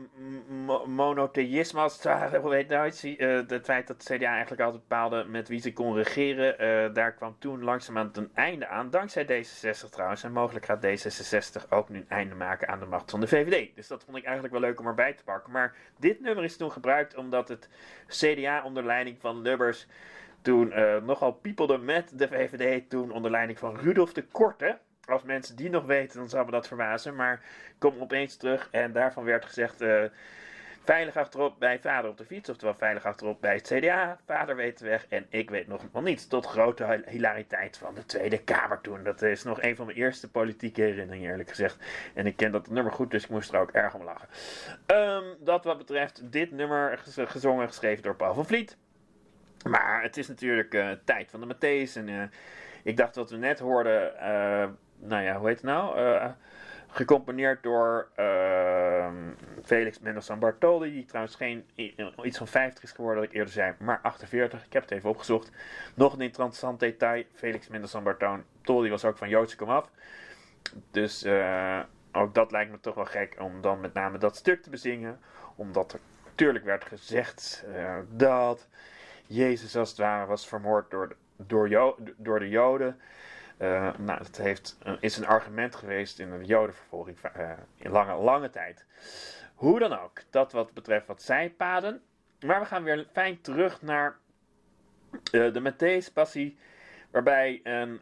monotheïsme 0.86 1.80
als 1.80 1.94
het 1.94 2.04
ware, 2.04 2.40
hoe 2.40 2.54
heet 2.54 2.68
nou? 2.68 2.92
Eh, 3.18 3.40
het 3.48 3.66
feit 3.66 3.88
dat 3.88 4.04
CDA 4.04 4.32
eigenlijk 4.32 4.62
altijd 4.62 4.88
bepaalde 4.88 5.24
met 5.24 5.48
wie 5.48 5.60
ze 5.60 5.74
kon 5.74 5.96
regeren, 5.96 6.60
eh, 6.60 6.94
daar 6.94 7.14
kwam 7.14 7.36
toen 7.40 7.64
langzaamaan 7.64 8.10
een 8.14 8.32
einde 8.34 8.68
aan. 8.68 8.90
Dankzij 8.90 9.26
D66 9.26 9.90
trouwens. 9.90 10.24
En 10.24 10.32
mogelijk 10.32 10.66
gaat 10.66 10.86
D66 10.86 11.70
ook 11.70 11.90
nu 11.90 11.98
een 11.98 12.10
einde 12.10 12.36
maken 12.36 12.68
aan 12.68 12.80
de 12.80 12.86
macht 12.86 13.12
van 13.12 13.20
de 13.20 13.28
VVD. 13.28 13.76
Dus 13.76 13.88
dat 13.88 14.04
vond 14.04 14.18
ik 14.18 14.24
eigenlijk 14.24 14.54
wel 14.54 14.64
leuk 14.64 14.80
om 14.80 14.88
erbij 14.88 15.14
te 15.14 15.24
pakken. 15.24 15.52
Maar 15.52 15.76
dit 16.00 16.22
nummer 16.22 16.44
is 16.44 16.58
toen 16.58 16.72
gebruikt 16.72 17.16
omdat 17.16 17.48
het 17.48 17.70
CDA 18.08 18.64
onder 18.64 18.86
leiding 18.86 19.18
van 19.20 19.42
Lubbers 19.42 19.88
toen 20.42 20.72
eh, 20.72 21.02
nogal 21.02 21.32
piepelde 21.32 21.78
met 21.78 22.20
de 22.20 22.28
VVD. 22.28 22.90
Toen 22.90 23.12
onder 23.12 23.32
leiding 23.32 23.60
van 23.60 23.78
Rudolf 23.78 24.14
de 24.14 24.24
Korte. 24.24 24.78
Als 25.06 25.24
mensen 25.24 25.56
die 25.56 25.70
nog 25.70 25.86
weten, 25.86 26.20
dan 26.20 26.30
zou 26.30 26.46
me 26.46 26.52
dat 26.52 26.68
verbazen. 26.68 27.16
Maar 27.16 27.42
kom 27.78 28.00
opeens 28.00 28.36
terug 28.38 28.68
en 28.72 28.92
daarvan 28.92 29.24
werd 29.24 29.46
gezegd... 29.46 29.82
eh, 29.82 30.04
veilig 30.84 31.18
achterop 31.18 31.60
bij 31.60 31.80
vader 31.80 32.10
op 32.10 32.18
de 32.18 32.26
fiets. 32.26 32.50
Oftewel 32.50 32.76
veilig 32.76 33.06
achterop 33.06 33.42
bij 33.42 33.54
het 33.54 33.68
CDA. 33.74 34.18
Vader 34.26 34.56
weet 34.56 34.80
de 34.80 34.86
weg 34.86 35.06
en 35.10 35.26
ik 35.30 35.50
weet 35.50 35.68
nog 35.68 35.82
wel 35.92 36.02
niets. 36.02 36.28
Tot 36.28 36.46
grote 36.46 36.86
hi- 36.86 37.10
hilariteit 37.12 37.78
van 37.78 37.96
de 37.96 38.06
Tweede 38.06 38.38
Kamer 38.44 38.82
toen. 38.82 39.04
Dat 39.04 39.22
is 39.22 39.44
nog 39.44 39.62
een 39.62 39.76
van 39.76 39.86
mijn 39.86 39.98
eerste 39.98 40.30
politieke 40.32 40.82
herinneringen 40.82 41.30
eerlijk 41.30 41.50
gezegd. 41.50 41.78
En 42.14 42.26
ik 42.26 42.36
ken 42.36 42.52
dat 42.52 42.70
nummer 42.70 42.92
goed, 42.94 43.12
dus 43.12 43.24
ik 43.24 43.30
moest 43.30 43.54
er 43.54 43.60
ook 43.60 43.72
erg 43.72 43.94
om 43.94 44.04
lachen. 44.04 44.28
Ehm, 44.86 45.24
dat 45.40 45.64
wat 45.64 45.78
betreft 45.78 46.32
dit 46.32 46.52
nummer 46.52 46.98
gez- 46.98 47.32
gezongen, 47.32 47.68
geschreven 47.68 48.04
door 48.04 48.16
Paul 48.16 48.34
van 48.34 48.46
Vliet. 48.46 48.78
Maar 49.70 50.02
het 50.02 50.18
is 50.18 50.28
natuurlijk 50.28 50.74
eh, 50.74 50.90
tijd 51.06 51.32
van 51.32 51.40
de 51.48 51.56
Matthäus. 51.56 51.94
En 51.96 52.10
eh, 52.10 52.24
ik 52.84 52.98
dacht 52.98 53.16
wat 53.16 53.30
we 53.30 53.38
net 53.38 53.60
hoorden. 53.60 54.20
Nou 54.98 55.24
ja, 55.24 55.38
hoe 55.38 55.48
heet 55.48 55.56
het 55.56 55.66
nou? 55.66 55.98
Eh, 55.98 56.30
gecomponeerd 56.88 57.64
door 57.64 58.08
ehm, 58.16 59.16
Felix 59.64 60.00
Mendelssohn 60.00 60.40
Bartholdy. 60.40 60.92
Die 60.92 61.06
trouwens 61.06 61.36
geen, 61.36 61.66
iets 62.24 62.38
van 62.38 62.48
50 62.48 62.84
is 62.84 62.92
geworden, 62.92 63.22
wat 63.22 63.30
ik 63.30 63.38
eerder 63.38 63.54
zei. 63.54 63.74
Maar 63.80 64.00
48. 64.02 64.66
Ik 64.66 64.74
heb 64.74 64.82
het 64.82 64.92
even 64.92 65.10
opgezocht. 65.10 65.52
Nog 65.94 66.14
een 66.14 66.22
interessant 66.22 66.80
detail. 66.80 67.24
Felix 67.34 67.68
Mendelssohn 67.68 68.04
Bartholdy 68.04 68.90
was 68.90 69.06
ook 69.06 69.18
van 69.18 69.30
Joodse 69.30 69.56
komaf. 69.56 69.90
Dus 70.92 71.24
eh, 71.24 71.80
ook 72.12 72.34
dat 72.34 72.52
lijkt 72.52 72.72
me 72.72 72.80
toch 72.80 72.96
wel 72.96 73.06
gek 73.06 73.36
om 73.40 73.62
dan 73.62 73.80
met 73.80 73.94
name 73.94 74.18
dat 74.18 74.36
stuk 74.36 74.64
te 74.64 74.70
bezingen. 74.70 75.20
Omdat 75.56 75.94
er 75.94 76.00
natuurlijk 76.26 76.66
werd 76.66 76.86
gezegd 76.86 77.66
eh, 77.74 77.98
dat 78.10 78.68
Jezus 79.28 79.76
als 79.76 79.90
het 79.90 79.98
ware 79.98 80.26
was 80.26 80.48
vermoord 80.48 80.92
door 80.92 81.16
door 82.18 82.40
de 82.40 82.50
Joden. 82.50 83.00
Eh, 83.58 83.98
nou, 83.98 84.18
dat 84.18 84.38
heeft, 84.38 84.78
eh, 84.84 84.94
is 85.00 85.18
een 85.18 85.28
argument 85.28 85.76
geweest 85.76 86.20
in 86.20 86.40
de 86.40 86.46
Jodenvervolging 86.46 87.18
eh, 87.34 87.52
in 87.76 87.92
lange, 87.92 88.14
lange 88.14 88.50
tijd. 88.50 88.86
Hoe 89.56 89.80
dan 89.80 90.00
ook, 90.00 90.22
dat 90.30 90.52
wat 90.52 90.74
betreft 90.74 91.08
wat 91.08 91.22
zijpaden. 91.22 92.02
Maar 92.46 92.60
we 92.60 92.66
gaan 92.66 92.84
weer 92.84 93.08
fijn 93.12 93.42
terug 93.42 93.82
naar 93.82 94.18
de 95.32 95.62
Matthäus-passie, 95.72 96.58
Waarbij 97.12 97.60
een 97.64 98.00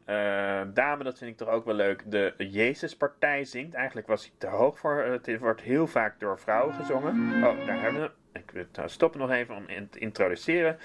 dame, 0.74 1.04
dat 1.04 1.18
vind 1.18 1.32
ik 1.32 1.38
toch 1.38 1.48
ook 1.48 1.66
wel 1.66 1.76
leuk, 1.76 2.12
de 2.12 2.34
Jezuspartij 2.38 3.46
zingt. 3.46 3.74
Eigenlijk 3.74 4.08
was 4.08 4.22
hij 4.22 4.32
te 4.38 4.48
hoog 4.48 4.80
voor. 4.80 5.04
Het 5.04 5.40
wordt 5.40 5.62
heel 5.62 5.88
vaak 5.88 6.20
door 6.20 6.40
vrouwen 6.40 6.74
gezongen. 6.74 7.44
Oh, 7.44 7.66
daar 7.66 7.82
hebben 7.82 8.02
we. 8.02 8.40
Ik 8.40 8.52
wil 8.52 8.88
stoppen 8.88 9.20
nog 9.20 9.32
even 9.32 9.56
om 9.56 9.68
in 9.68 9.90
te 9.90 10.00
introduceren. 10.00 10.78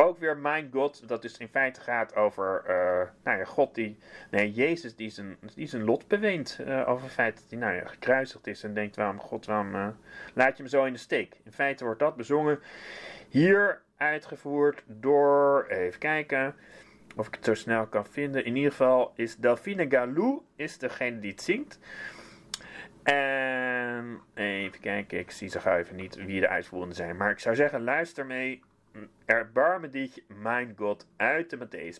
Ook 0.00 0.18
weer 0.18 0.36
Mijn 0.36 0.68
God, 0.72 1.08
dat 1.08 1.22
dus 1.22 1.36
in 1.38 1.48
feite 1.48 1.80
gaat 1.80 2.16
over 2.16 2.62
eh, 2.66 3.08
nou 3.24 3.38
ja, 3.38 3.44
God 3.44 3.74
die, 3.74 3.98
nee, 4.30 4.52
Jezus 4.52 4.96
die 4.96 5.10
zijn, 5.10 5.36
die 5.54 5.66
zijn 5.66 5.84
lot 5.84 6.08
beweent. 6.08 6.58
eh, 6.66 6.88
over 6.88 7.04
het 7.04 7.12
feit 7.12 7.34
dat 7.36 7.44
hij 7.50 7.58
nou 7.58 7.74
ja, 7.74 7.86
gekruisigd 7.86 8.46
is 8.46 8.62
en 8.62 8.74
denkt, 8.74 8.96
waarom 8.96 9.20
God, 9.20 9.46
waarom 9.46 9.74
eh, 9.74 9.88
laat 10.34 10.56
je 10.56 10.62
me 10.62 10.68
zo 10.68 10.84
in 10.84 10.92
de 10.92 10.98
steek? 10.98 11.36
In 11.44 11.52
feite 11.52 11.84
wordt 11.84 12.00
dat 12.00 12.16
bezongen 12.16 12.60
hier 13.28 13.82
uitgevoerd 13.96 14.82
door, 14.86 15.66
even 15.68 15.98
kijken 15.98 16.54
of 17.16 17.26
ik 17.26 17.34
het 17.34 17.44
zo 17.44 17.54
snel 17.54 17.86
kan 17.86 18.06
vinden. 18.06 18.44
In 18.44 18.56
ieder 18.56 18.70
geval 18.70 19.12
is 19.14 19.36
Delphine 19.36 19.86
Galou 19.88 20.40
is 20.56 20.78
degene 20.78 21.18
die 21.18 21.30
het 21.30 21.42
zingt. 21.42 21.78
En 23.02 24.20
even 24.34 24.80
kijken, 24.80 25.18
ik 25.18 25.30
zie 25.30 25.48
zo 25.48 25.60
gauw 25.60 25.76
even 25.76 25.96
niet 25.96 26.14
wie 26.14 26.40
de 26.40 26.48
uitvoerenden 26.48 26.96
zijn. 26.96 27.16
Maar 27.16 27.30
ik 27.30 27.38
zou 27.38 27.54
zeggen, 27.54 27.82
luister 27.82 28.26
mee. 28.26 28.62
Erbarme 29.26 29.88
dich, 29.88 30.22
mijn 30.26 30.74
God, 30.76 31.06
uit 31.16 31.50
de 31.50 31.56
Matthäus 31.56 31.98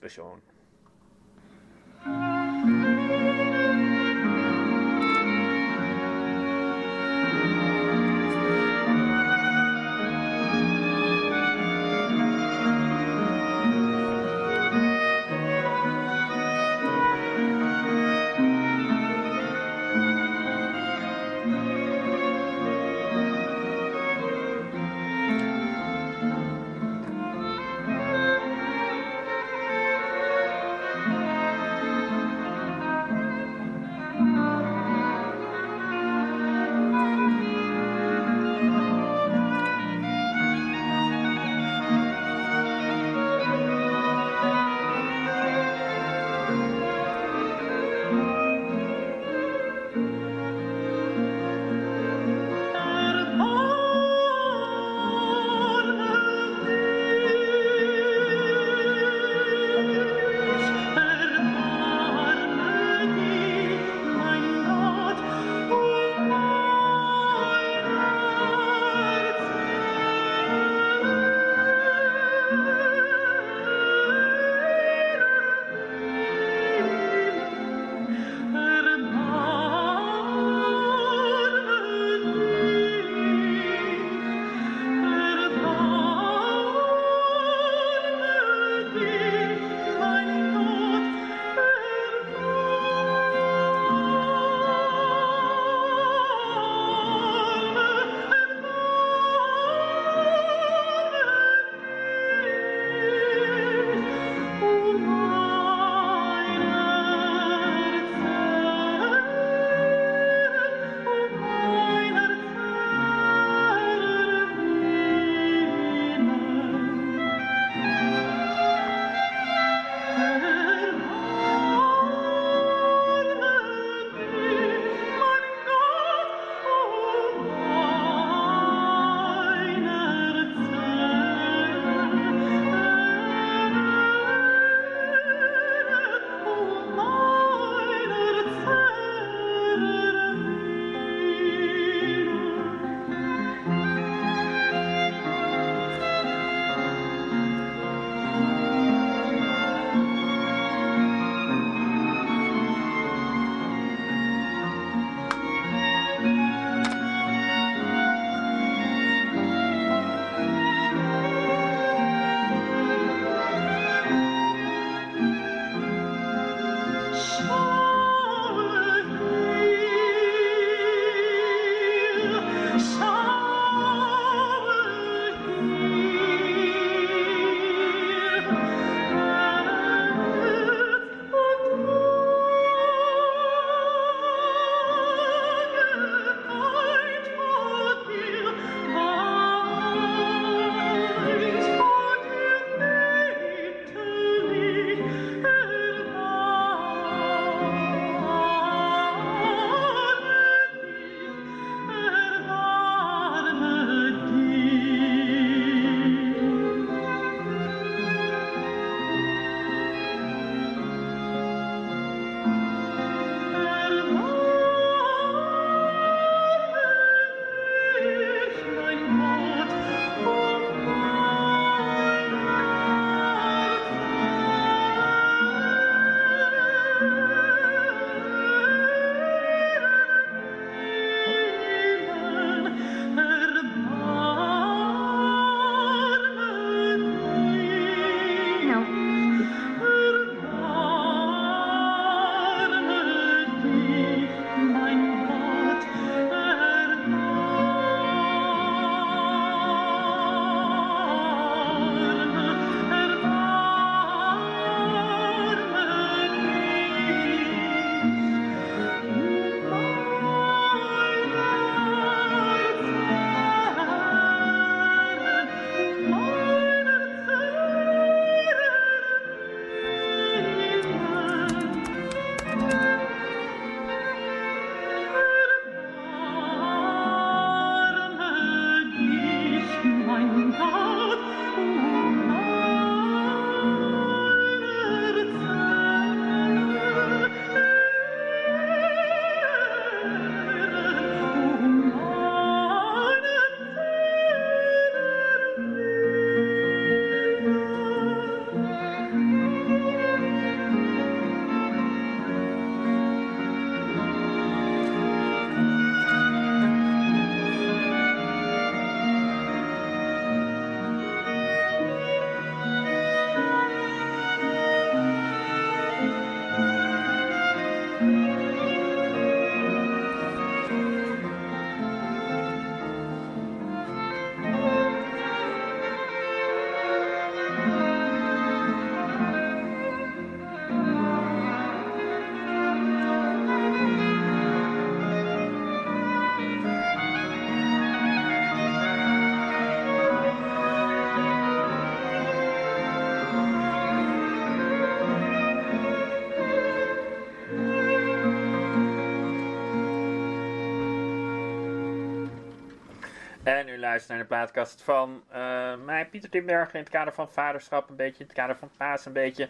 En 353.78 353.84
u 353.84 353.86
luistert 353.86 354.08
naar 354.08 354.18
de 354.18 354.34
plaatkast 354.34 354.82
van 354.82 355.22
eh, 355.28 355.76
mij, 355.84 356.08
Pieter 356.08 356.30
Timbergen, 356.30 356.74
in 356.74 356.80
het 356.80 356.88
kader 356.88 357.12
van 357.12 357.28
vaderschap 357.28 357.90
een 357.90 357.96
beetje, 357.96 358.20
in 358.20 358.26
het 358.26 358.36
kader 358.36 358.56
van 358.56 358.70
paas 358.76 359.06
een 359.06 359.12
beetje. 359.12 359.48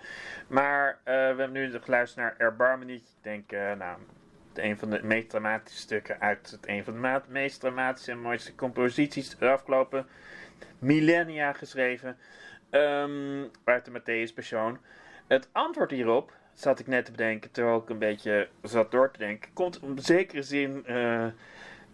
Maar 0.49 0.89
eh, 0.89 1.15
we 1.15 1.21
hebben 1.21 1.53
nu 1.53 1.79
geluisterd 1.81 2.25
naar 2.25 2.35
Erbarmen 2.39 2.87
niet. 2.87 3.01
Ik 3.03 3.23
denk, 3.23 3.53
eh, 3.53 3.73
nou, 3.73 3.99
een 4.55 4.79
van 4.79 4.91
de 4.91 5.01
meest 5.03 5.31
dramatische 5.31 5.81
stukken 5.81 6.21
uit 6.21 6.51
het 6.51 6.69
een 6.69 6.85
van 6.85 7.03
de 7.03 7.21
meest 7.29 7.61
dramatische 7.61 8.11
en 8.11 8.21
mooiste 8.21 8.55
composities 8.55 9.37
de 9.37 9.49
afgelopen 9.49 10.07
millennia 10.79 11.53
geschreven. 11.53 12.17
ehm, 12.71 13.45
uit 13.65 13.85
de 13.85 14.01
Matthäus 14.01 14.35
Passion. 14.35 14.79
Het 15.27 15.49
antwoord 15.53 15.91
hierop, 15.91 16.33
zat 16.53 16.79
ik 16.79 16.87
net 16.87 17.05
te 17.05 17.11
bedenken, 17.11 17.51
terwijl 17.51 17.79
ik 17.79 17.89
een 17.89 17.99
beetje 17.99 18.49
zat 18.63 18.91
door 18.91 19.11
te 19.11 19.19
denken, 19.19 19.53
komt 19.53 19.81
op 19.81 19.99
zekere 20.01 20.43
zin 20.43 20.85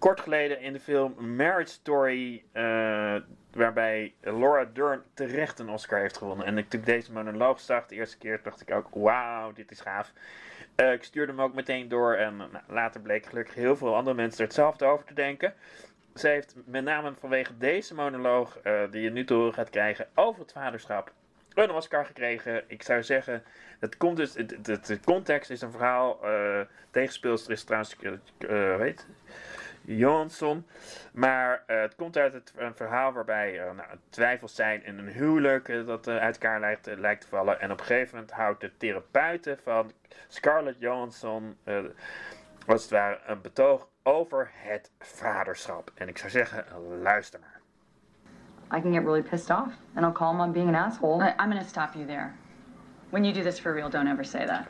kort 0.04 0.20
geleden 0.20 0.60
in 0.60 0.72
de 0.72 0.80
film 0.80 1.36
Marriage 1.36 1.72
Story, 1.72 2.44
eh, 2.52 3.16
waarbij 3.52 4.14
Laura 4.20 4.64
Dern 4.64 5.02
terecht 5.14 5.58
een 5.58 5.68
Oscar 5.68 6.00
heeft 6.00 6.16
gewonnen. 6.16 6.46
En 6.46 6.58
ik- 6.58 6.86
deze 6.86 7.12
monoloog 7.12 7.60
zag, 7.60 7.86
de 7.86 7.94
eerste 7.94 8.18
keer, 8.18 8.40
dacht 8.42 8.60
ik 8.60 8.70
ook, 8.70 8.88
wauw, 8.90 9.52
dit 9.52 9.70
is 9.70 9.80
gaaf. 9.80 10.12
Eh, 10.74 10.92
ik 10.92 11.02
stuurde 11.04 11.32
hem 11.32 11.40
ook 11.40 11.54
meteen 11.54 11.88
door 11.88 12.14
en 12.14 12.36
nou, 12.36 12.50
later 12.66 13.00
bleek 13.00 13.26
gelukkig 13.26 13.54
heel 13.54 13.76
veel 13.76 13.94
andere 13.94 14.16
mensen 14.16 14.38
er 14.38 14.44
hetzelfde 14.46 14.84
over 14.84 15.06
te 15.06 15.14
denken. 15.14 15.54
Ze 16.14 16.28
heeft 16.28 16.54
met 16.64 16.84
name 16.84 17.12
vanwege 17.20 17.58
deze 17.58 17.94
monoloog, 17.94 18.58
eh, 18.58 18.80
die 18.90 19.02
je 19.02 19.10
nu 19.10 19.24
te 19.24 19.34
horen 19.34 19.54
gaat 19.54 19.70
krijgen, 19.70 20.08
over 20.14 20.40
het 20.40 20.52
vaderschap, 20.52 21.12
een 21.54 21.70
Oscar 21.70 22.06
gekregen. 22.06 22.64
Ik 22.66 22.82
zou 22.82 23.02
zeggen, 23.02 23.42
het 23.80 23.96
komt 23.96 24.16
dus, 24.16 24.36
context 25.04 25.50
is 25.50 25.60
een 25.60 25.70
verhaal. 25.70 26.20
tegenspeelster 26.90 27.52
is 27.52 27.64
trouwens, 27.64 27.96
weet 28.78 29.06
Johansson. 29.86 30.66
Maar 31.12 31.62
eh, 31.66 31.80
het 31.80 31.94
komt 31.94 32.16
uit 32.16 32.32
het, 32.32 32.52
een 32.56 32.74
verhaal 32.74 33.12
waarbij 33.12 33.58
er 33.58 33.74
nou, 33.74 33.88
twijfels 34.08 34.54
zijn 34.54 34.84
in 34.84 34.98
een 34.98 35.08
huwelijk 35.08 35.68
eh, 35.68 35.86
dat 35.86 36.08
uit 36.08 36.34
elkaar 36.34 36.60
lijkt, 36.60 36.86
lijkt 36.96 37.20
te 37.20 37.26
vallen. 37.26 37.60
En 37.60 37.70
op 37.72 37.80
een 37.80 37.86
gegeven 37.86 38.14
moment 38.14 38.32
houdt 38.32 38.60
de 38.60 38.76
therapeute 38.76 39.58
van 39.62 39.92
Scarlett 40.28 40.78
Johansson, 40.78 41.56
eh, 41.64 41.78
als 42.66 42.82
het 42.82 42.90
ware, 42.90 43.20
een 43.26 43.40
betoog 43.40 43.88
over 44.02 44.50
het 44.52 44.90
vaderschap. 44.98 45.90
En 45.94 46.08
ik 46.08 46.18
zou 46.18 46.30
zeggen, 46.30 46.64
luister 47.02 47.40
maar. 47.40 47.60
I 48.78 48.80
can 48.80 48.92
get 48.92 49.02
really 49.02 49.22
pissed 49.22 49.50
off 49.50 49.72
and 49.94 50.04
I'll 50.06 50.12
call 50.12 50.30
him 50.30 50.40
on 50.40 50.52
being 50.52 50.68
an 50.68 50.74
asshole. 50.74 51.22
I, 51.22 51.34
I'm 51.38 51.50
going 51.50 51.62
to 51.62 51.68
stop 51.68 51.94
you 51.94 52.06
there. 52.06 52.32
When 53.10 53.24
you 53.24 53.34
do 53.34 53.42
this 53.42 53.60
for 53.60 53.74
real, 53.74 53.90
don't 53.90 54.08
ever 54.08 54.24
say 54.24 54.46
that. 54.46 54.66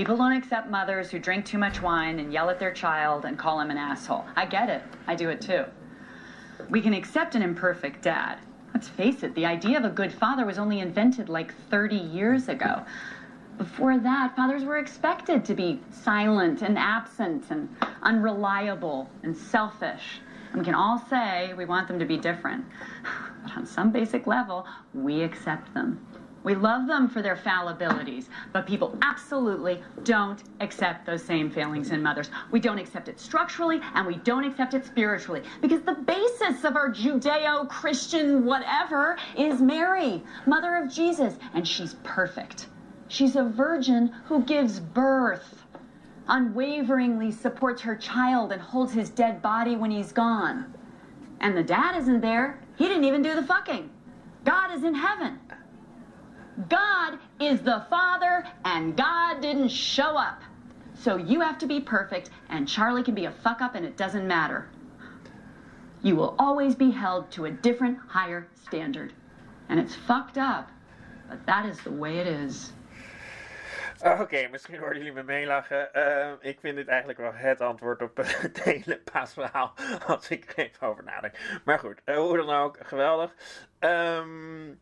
People 0.00 0.16
don't 0.16 0.32
accept 0.32 0.70
mothers 0.70 1.10
who 1.10 1.18
drink 1.18 1.44
too 1.44 1.58
much 1.58 1.82
wine 1.82 2.20
and 2.20 2.32
yell 2.32 2.48
at 2.48 2.58
their 2.58 2.72
child 2.72 3.26
and 3.26 3.38
call 3.38 3.60
him 3.60 3.70
an 3.70 3.76
asshole. 3.76 4.24
I 4.34 4.46
get 4.46 4.70
it. 4.70 4.82
I 5.06 5.14
do 5.14 5.28
it 5.28 5.42
too. 5.42 5.66
We 6.70 6.80
can 6.80 6.94
accept 6.94 7.34
an 7.34 7.42
imperfect 7.42 8.00
dad. 8.00 8.38
Let's 8.72 8.88
face 8.88 9.22
it, 9.22 9.34
the 9.34 9.44
idea 9.44 9.76
of 9.76 9.84
a 9.84 9.90
good 9.90 10.10
father 10.10 10.46
was 10.46 10.56
only 10.56 10.80
invented 10.80 11.28
like 11.28 11.54
30 11.68 11.96
years 11.96 12.48
ago. 12.48 12.82
Before 13.58 13.98
that, 13.98 14.34
fathers 14.34 14.64
were 14.64 14.78
expected 14.78 15.44
to 15.44 15.54
be 15.54 15.82
silent 15.90 16.62
and 16.62 16.78
absent 16.78 17.50
and 17.50 17.68
unreliable 18.02 19.10
and 19.22 19.36
selfish. 19.36 20.22
And 20.52 20.60
we 20.60 20.64
can 20.64 20.74
all 20.74 21.04
say 21.10 21.52
we 21.52 21.66
want 21.66 21.88
them 21.88 21.98
to 21.98 22.06
be 22.06 22.16
different. 22.16 22.64
But 23.42 23.54
on 23.54 23.66
some 23.66 23.90
basic 23.90 24.26
level, 24.26 24.66
we 24.94 25.22
accept 25.22 25.74
them. 25.74 26.06
We 26.42 26.54
love 26.54 26.86
them 26.86 27.08
for 27.08 27.20
their 27.20 27.36
fallibilities, 27.36 28.28
but 28.52 28.66
people 28.66 28.96
absolutely 29.02 29.82
don't 30.04 30.42
accept 30.60 31.04
those 31.04 31.22
same 31.22 31.50
failings 31.50 31.90
in 31.90 32.02
mothers. 32.02 32.30
We 32.50 32.60
don't 32.60 32.78
accept 32.78 33.08
it 33.08 33.20
structurally 33.20 33.80
and 33.94 34.06
we 34.06 34.16
don't 34.16 34.44
accept 34.44 34.72
it 34.72 34.86
spiritually 34.86 35.42
because 35.60 35.82
the 35.82 35.92
basis 35.92 36.64
of 36.64 36.76
our 36.76 36.90
Judeo 36.90 37.68
Christian 37.68 38.46
whatever 38.46 39.18
is 39.36 39.60
Mary, 39.60 40.22
mother 40.46 40.76
of 40.76 40.90
Jesus, 40.90 41.34
and 41.52 41.68
she's 41.68 41.94
perfect. 42.04 42.68
She's 43.08 43.36
a 43.36 43.44
virgin 43.44 44.08
who 44.24 44.42
gives 44.44 44.80
birth, 44.80 45.66
unwaveringly 46.28 47.32
supports 47.32 47.82
her 47.82 47.96
child, 47.96 48.52
and 48.52 48.62
holds 48.62 48.94
his 48.94 49.10
dead 49.10 49.42
body 49.42 49.76
when 49.76 49.90
he's 49.90 50.12
gone. 50.12 50.72
And 51.40 51.56
the 51.56 51.62
dad 51.62 51.96
isn't 51.96 52.20
there. 52.20 52.60
He 52.76 52.86
didn't 52.86 53.04
even 53.04 53.20
do 53.20 53.34
the 53.34 53.42
fucking. 53.42 53.90
God 54.44 54.72
is 54.72 54.84
in 54.84 54.94
heaven. 54.94 55.38
God 56.68 57.18
is 57.38 57.60
the 57.60 57.84
Father, 57.88 58.44
and 58.64 58.96
God 58.96 59.40
didn't 59.40 59.68
show 59.68 60.16
up. 60.16 60.42
So 60.94 61.16
you 61.16 61.40
have 61.40 61.58
to 61.58 61.66
be 61.66 61.80
perfect, 61.80 62.30
and 62.48 62.68
Charlie 62.68 63.02
can 63.02 63.14
be 63.14 63.24
a 63.24 63.30
fuck 63.30 63.60
up, 63.60 63.74
and 63.74 63.86
it 63.86 63.96
doesn't 63.96 64.26
matter. 64.26 64.68
You 66.02 66.16
will 66.16 66.34
always 66.38 66.74
be 66.74 66.90
held 66.90 67.30
to 67.32 67.44
a 67.44 67.50
different, 67.50 67.98
higher 68.08 68.48
standard. 68.64 69.12
And 69.68 69.78
it's 69.78 69.94
fucked 69.94 70.38
up, 70.38 70.70
but 71.28 71.44
that 71.46 71.66
is 71.66 71.78
the 71.80 71.90
way 71.90 72.18
it 72.18 72.26
is. 72.26 72.72
Oké, 74.04 74.48
misschien 74.50 74.78
hoorden 74.78 74.98
jullie 74.98 75.12
me 75.12 75.22
meelachen. 75.22 75.94
Ehm, 75.94 76.34
ik 76.40 76.60
vind 76.60 76.76
dit 76.76 76.88
eigenlijk 76.88 77.18
wel 77.18 77.32
het 77.34 77.60
antwoord 77.60 78.02
op 78.02 78.16
het 78.16 78.62
hele 78.64 79.00
paasverhaal. 79.12 79.74
Als 80.06 80.28
ik 80.28 80.52
er 80.56 80.64
even 80.64 80.86
over 80.86 81.04
nadenk. 81.04 81.34
Maar 81.64 81.78
goed, 81.78 82.00
eh, 82.04 82.16
hoe 82.16 82.36
dan 82.36 82.50
ook, 82.50 82.78
geweldig. 82.82 83.34
Ehm, 83.78 84.74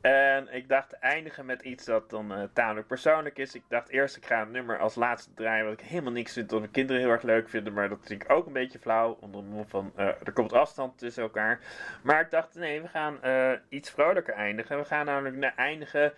en 0.00 0.54
ik 0.54 0.68
dacht 0.68 0.92
eindigen 0.92 1.46
met 1.46 1.62
iets 1.62 1.84
dat 1.84 2.10
dan 2.10 2.32
eh, 2.32 2.42
tamelijk 2.52 2.86
persoonlijk 2.86 3.38
is. 3.38 3.54
Ik 3.54 3.62
dacht 3.68 3.88
eerst, 3.88 4.16
ik 4.16 4.26
ga 4.26 4.38
het 4.40 4.50
nummer 4.50 4.78
als 4.78 4.94
laatste 4.94 5.34
draaien. 5.34 5.64
Wat 5.64 5.80
ik 5.80 5.80
helemaal 5.80 6.12
niks 6.12 6.32
vind, 6.32 6.48
dat 6.48 6.58
mijn 6.58 6.70
kinderen 6.70 7.02
heel 7.02 7.10
erg 7.10 7.22
leuk 7.22 7.48
vinden. 7.48 7.72
Maar 7.72 7.88
dat 7.88 7.98
vind 8.02 8.22
ik 8.22 8.30
ook 8.30 8.46
een 8.46 8.52
beetje 8.52 8.78
flauw. 8.78 9.16
Onder 9.20 9.42
de 9.42 9.46
mond 9.48 9.70
van, 9.70 9.92
eh, 9.96 10.06
er 10.06 10.32
komt 10.32 10.52
afstand 10.52 10.98
tussen 10.98 11.22
elkaar. 11.22 11.60
Maar 12.02 12.20
ik 12.20 12.30
dacht, 12.30 12.54
nee, 12.54 12.80
we 12.82 12.88
gaan 12.88 13.22
eh, 13.22 13.52
iets 13.68 13.90
vrolijker 13.90 14.34
eindigen. 14.34 14.78
We 14.78 14.84
gaan 14.84 15.06
namelijk 15.06 15.36
na- 15.36 15.56
eindigen 15.56 16.12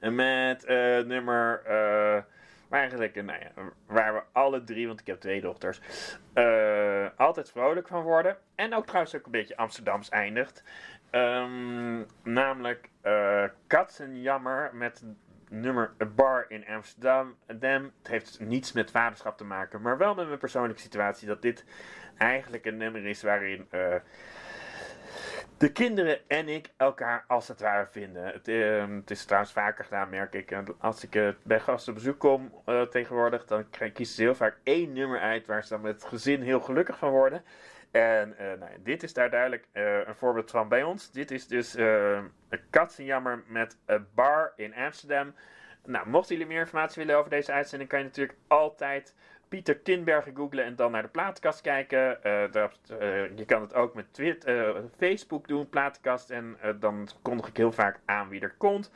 met 0.00 0.64
nummer. 1.06 1.62
eigenlijk, 2.70 3.14
nou 3.14 3.38
ja, 3.40 3.50
waar 3.86 4.14
we 4.14 4.22
alle 4.32 4.64
drie, 4.64 4.86
want 4.86 5.00
ik 5.00 5.06
heb 5.06 5.20
twee 5.20 5.40
dochters, 5.40 5.80
altijd 7.16 7.50
vrolijk 7.50 7.88
van 7.88 8.02
worden. 8.02 8.36
En 8.54 8.74
ook 8.74 8.86
trouwens 8.86 9.16
ook 9.16 9.24
een 9.24 9.30
beetje 9.30 9.56
Amsterdams 9.56 10.08
eindigt. 10.08 10.62
Ehm, 11.10 12.02
namelijk 12.22 12.88
eh 13.00 13.44
Katzenjammer 13.66 14.70
met 14.74 15.02
nummer 15.48 15.92
Bar 16.14 16.44
in 16.48 16.66
Amsterdam. 16.66 17.36
Het 17.46 17.82
heeft 18.02 18.40
niets 18.40 18.72
met 18.72 18.90
vaderschap 18.90 19.36
te 19.36 19.44
maken, 19.44 19.82
maar 19.82 19.98
wel 19.98 20.14
met 20.14 20.26
mijn 20.26 20.38
persoonlijke 20.38 20.80
situatie. 20.80 21.28
Dat 21.28 21.42
dit 21.42 21.64
eigenlijk 22.16 22.64
een 22.64 22.76
nummer 22.76 23.06
is 23.06 23.22
waarin 23.22 23.66
eh, 23.70 23.94
de 25.58 25.72
kinderen 25.72 26.28
en 26.28 26.48
ik 26.48 26.70
elkaar 26.76 27.24
als 27.26 27.48
het 27.48 27.60
ware 27.60 27.86
vinden. 27.90 28.24
Het, 28.24 28.48
ehm, 28.48 28.94
het 28.96 29.10
is 29.10 29.24
trouwens 29.24 29.52
vaker 29.52 29.84
gedaan, 29.84 30.08
merk 30.10 30.34
ik. 30.34 30.56
Als 30.78 31.04
ik 31.04 31.14
eh, 31.14 31.28
bij 31.42 31.60
gasten 31.60 31.92
op 31.92 31.98
bezoek 31.98 32.18
kom 32.18 32.52
tegenwoordig, 32.90 33.44
dan 33.44 33.64
kiezen 33.70 34.14
ze 34.14 34.22
heel 34.22 34.34
vaak 34.34 34.58
één 34.62 34.92
nummer 34.92 35.20
uit 35.20 35.46
waar 35.46 35.62
ze 35.62 35.68
dan 35.68 35.80
met 35.80 35.94
het 35.94 36.04
gezin 36.04 36.42
heel 36.42 36.60
gelukkig 36.60 36.98
van 36.98 37.10
worden. 37.10 37.42
En 37.90 38.38
eh, 38.38 38.46
nou, 38.58 38.70
dit 38.82 39.02
is 39.02 39.12
daar 39.12 39.30
duidelijk 39.30 39.68
eh, 39.72 40.06
een 40.06 40.14
voorbeeld 40.14 40.50
van 40.50 40.68
bij 40.68 40.82
ons. 40.82 41.10
Dit 41.10 41.30
is 41.30 41.46
dus 41.46 41.74
eh, 41.74 42.12
een 42.48 42.60
katzenjammer 42.70 43.42
met 43.46 43.76
een 43.86 44.06
bar 44.14 44.52
in 44.56 44.74
Amsterdam. 44.74 45.34
Nou, 45.84 46.08
mochten 46.08 46.34
jullie 46.34 46.50
meer 46.50 46.60
informatie 46.60 47.02
willen 47.02 47.18
over 47.18 47.30
deze 47.30 47.52
uitzending, 47.52 47.90
kan 47.90 47.98
je 47.98 48.04
natuurlijk 48.04 48.38
altijd 48.46 49.14
Pieter 49.48 49.82
Tinbergen 49.82 50.36
googlen 50.36 50.64
en 50.64 50.76
dan 50.76 50.90
naar 50.90 51.02
de 51.02 51.08
platenkast 51.08 51.60
kijken. 51.60 52.18
Je 53.36 53.44
kan 53.46 53.60
het 53.60 53.74
ook 53.74 53.94
met 53.94 54.12
Twitter, 54.14 54.82
Facebook 54.96 55.48
doen, 55.48 55.68
platenkast. 55.68 56.30
En 56.30 56.56
dan 56.80 57.08
kondig 57.22 57.46
ik 57.48 57.56
heel 57.56 57.72
vaak 57.72 57.98
aan 58.04 58.28
wie 58.28 58.40
er 58.40 58.54
komt. 58.58 58.90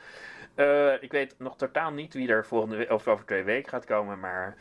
Ik 0.99 1.11
weet 1.11 1.35
nog 1.37 1.57
totaal 1.57 1.91
niet 1.91 2.13
wie 2.13 2.29
er 2.29 2.45
volgende 2.45 2.87
of 2.89 3.07
over 3.07 3.25
twee 3.25 3.43
weken 3.43 3.69
gaat 3.69 3.85
komen. 3.85 4.19
Maar 4.19 4.55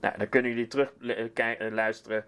nou, 0.00 0.18
dan 0.18 0.28
kunnen 0.28 0.50
jullie 0.50 0.66
terug 0.66 0.92
luisteren. 1.70 2.24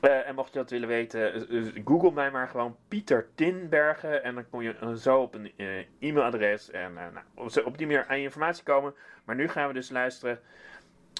Eh, 0.00 0.28
en 0.28 0.34
mocht 0.34 0.52
je 0.52 0.58
dat 0.58 0.70
willen 0.70 0.88
weten, 0.88 1.48
eh, 1.48 1.66
eh, 1.66 1.82
google 1.84 2.12
mij 2.12 2.30
maar 2.30 2.48
gewoon 2.48 2.76
Pieter 2.88 3.26
Tinbergen. 3.34 4.22
En 4.22 4.34
dan 4.34 4.48
kom 4.50 4.62
je 4.62 4.98
zo 4.98 5.20
op 5.20 5.34
een 5.34 5.52
e-mailadres. 5.98 6.70
En 6.70 6.92
nou, 6.92 7.64
op 7.64 7.78
die 7.78 7.86
manier 7.86 8.06
aan 8.06 8.18
je 8.18 8.24
informatie 8.24 8.64
komen. 8.64 8.94
Maar 9.24 9.36
nu 9.36 9.48
gaan 9.48 9.68
we 9.68 9.74
dus 9.74 9.90
luisteren 9.90 10.40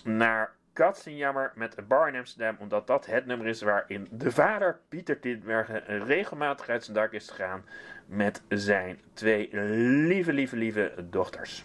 naar 0.04 0.56
Katzenjammer 0.72 1.52
met 1.54 1.76
een 1.76 1.86
bar 1.86 2.08
in 2.08 2.16
Amsterdam. 2.16 2.56
Omdat 2.58 2.86
dat 2.86 3.06
het 3.06 3.26
nummer 3.26 3.46
is 3.46 3.62
waarin 3.62 4.08
de 4.10 4.30
vader 4.30 4.80
Pieter 4.88 5.20
Tinbergen 5.20 6.04
regelmatig 6.04 6.68
uit 6.68 6.84
zijn 6.84 6.96
dak 6.96 7.12
is 7.12 7.30
gegaan. 7.30 7.64
Met 8.06 8.42
zijn 8.48 9.00
twee 9.12 9.48
lieve, 9.52 10.32
lieve, 10.32 10.56
lieve 10.56 10.94
dochters. 11.10 11.64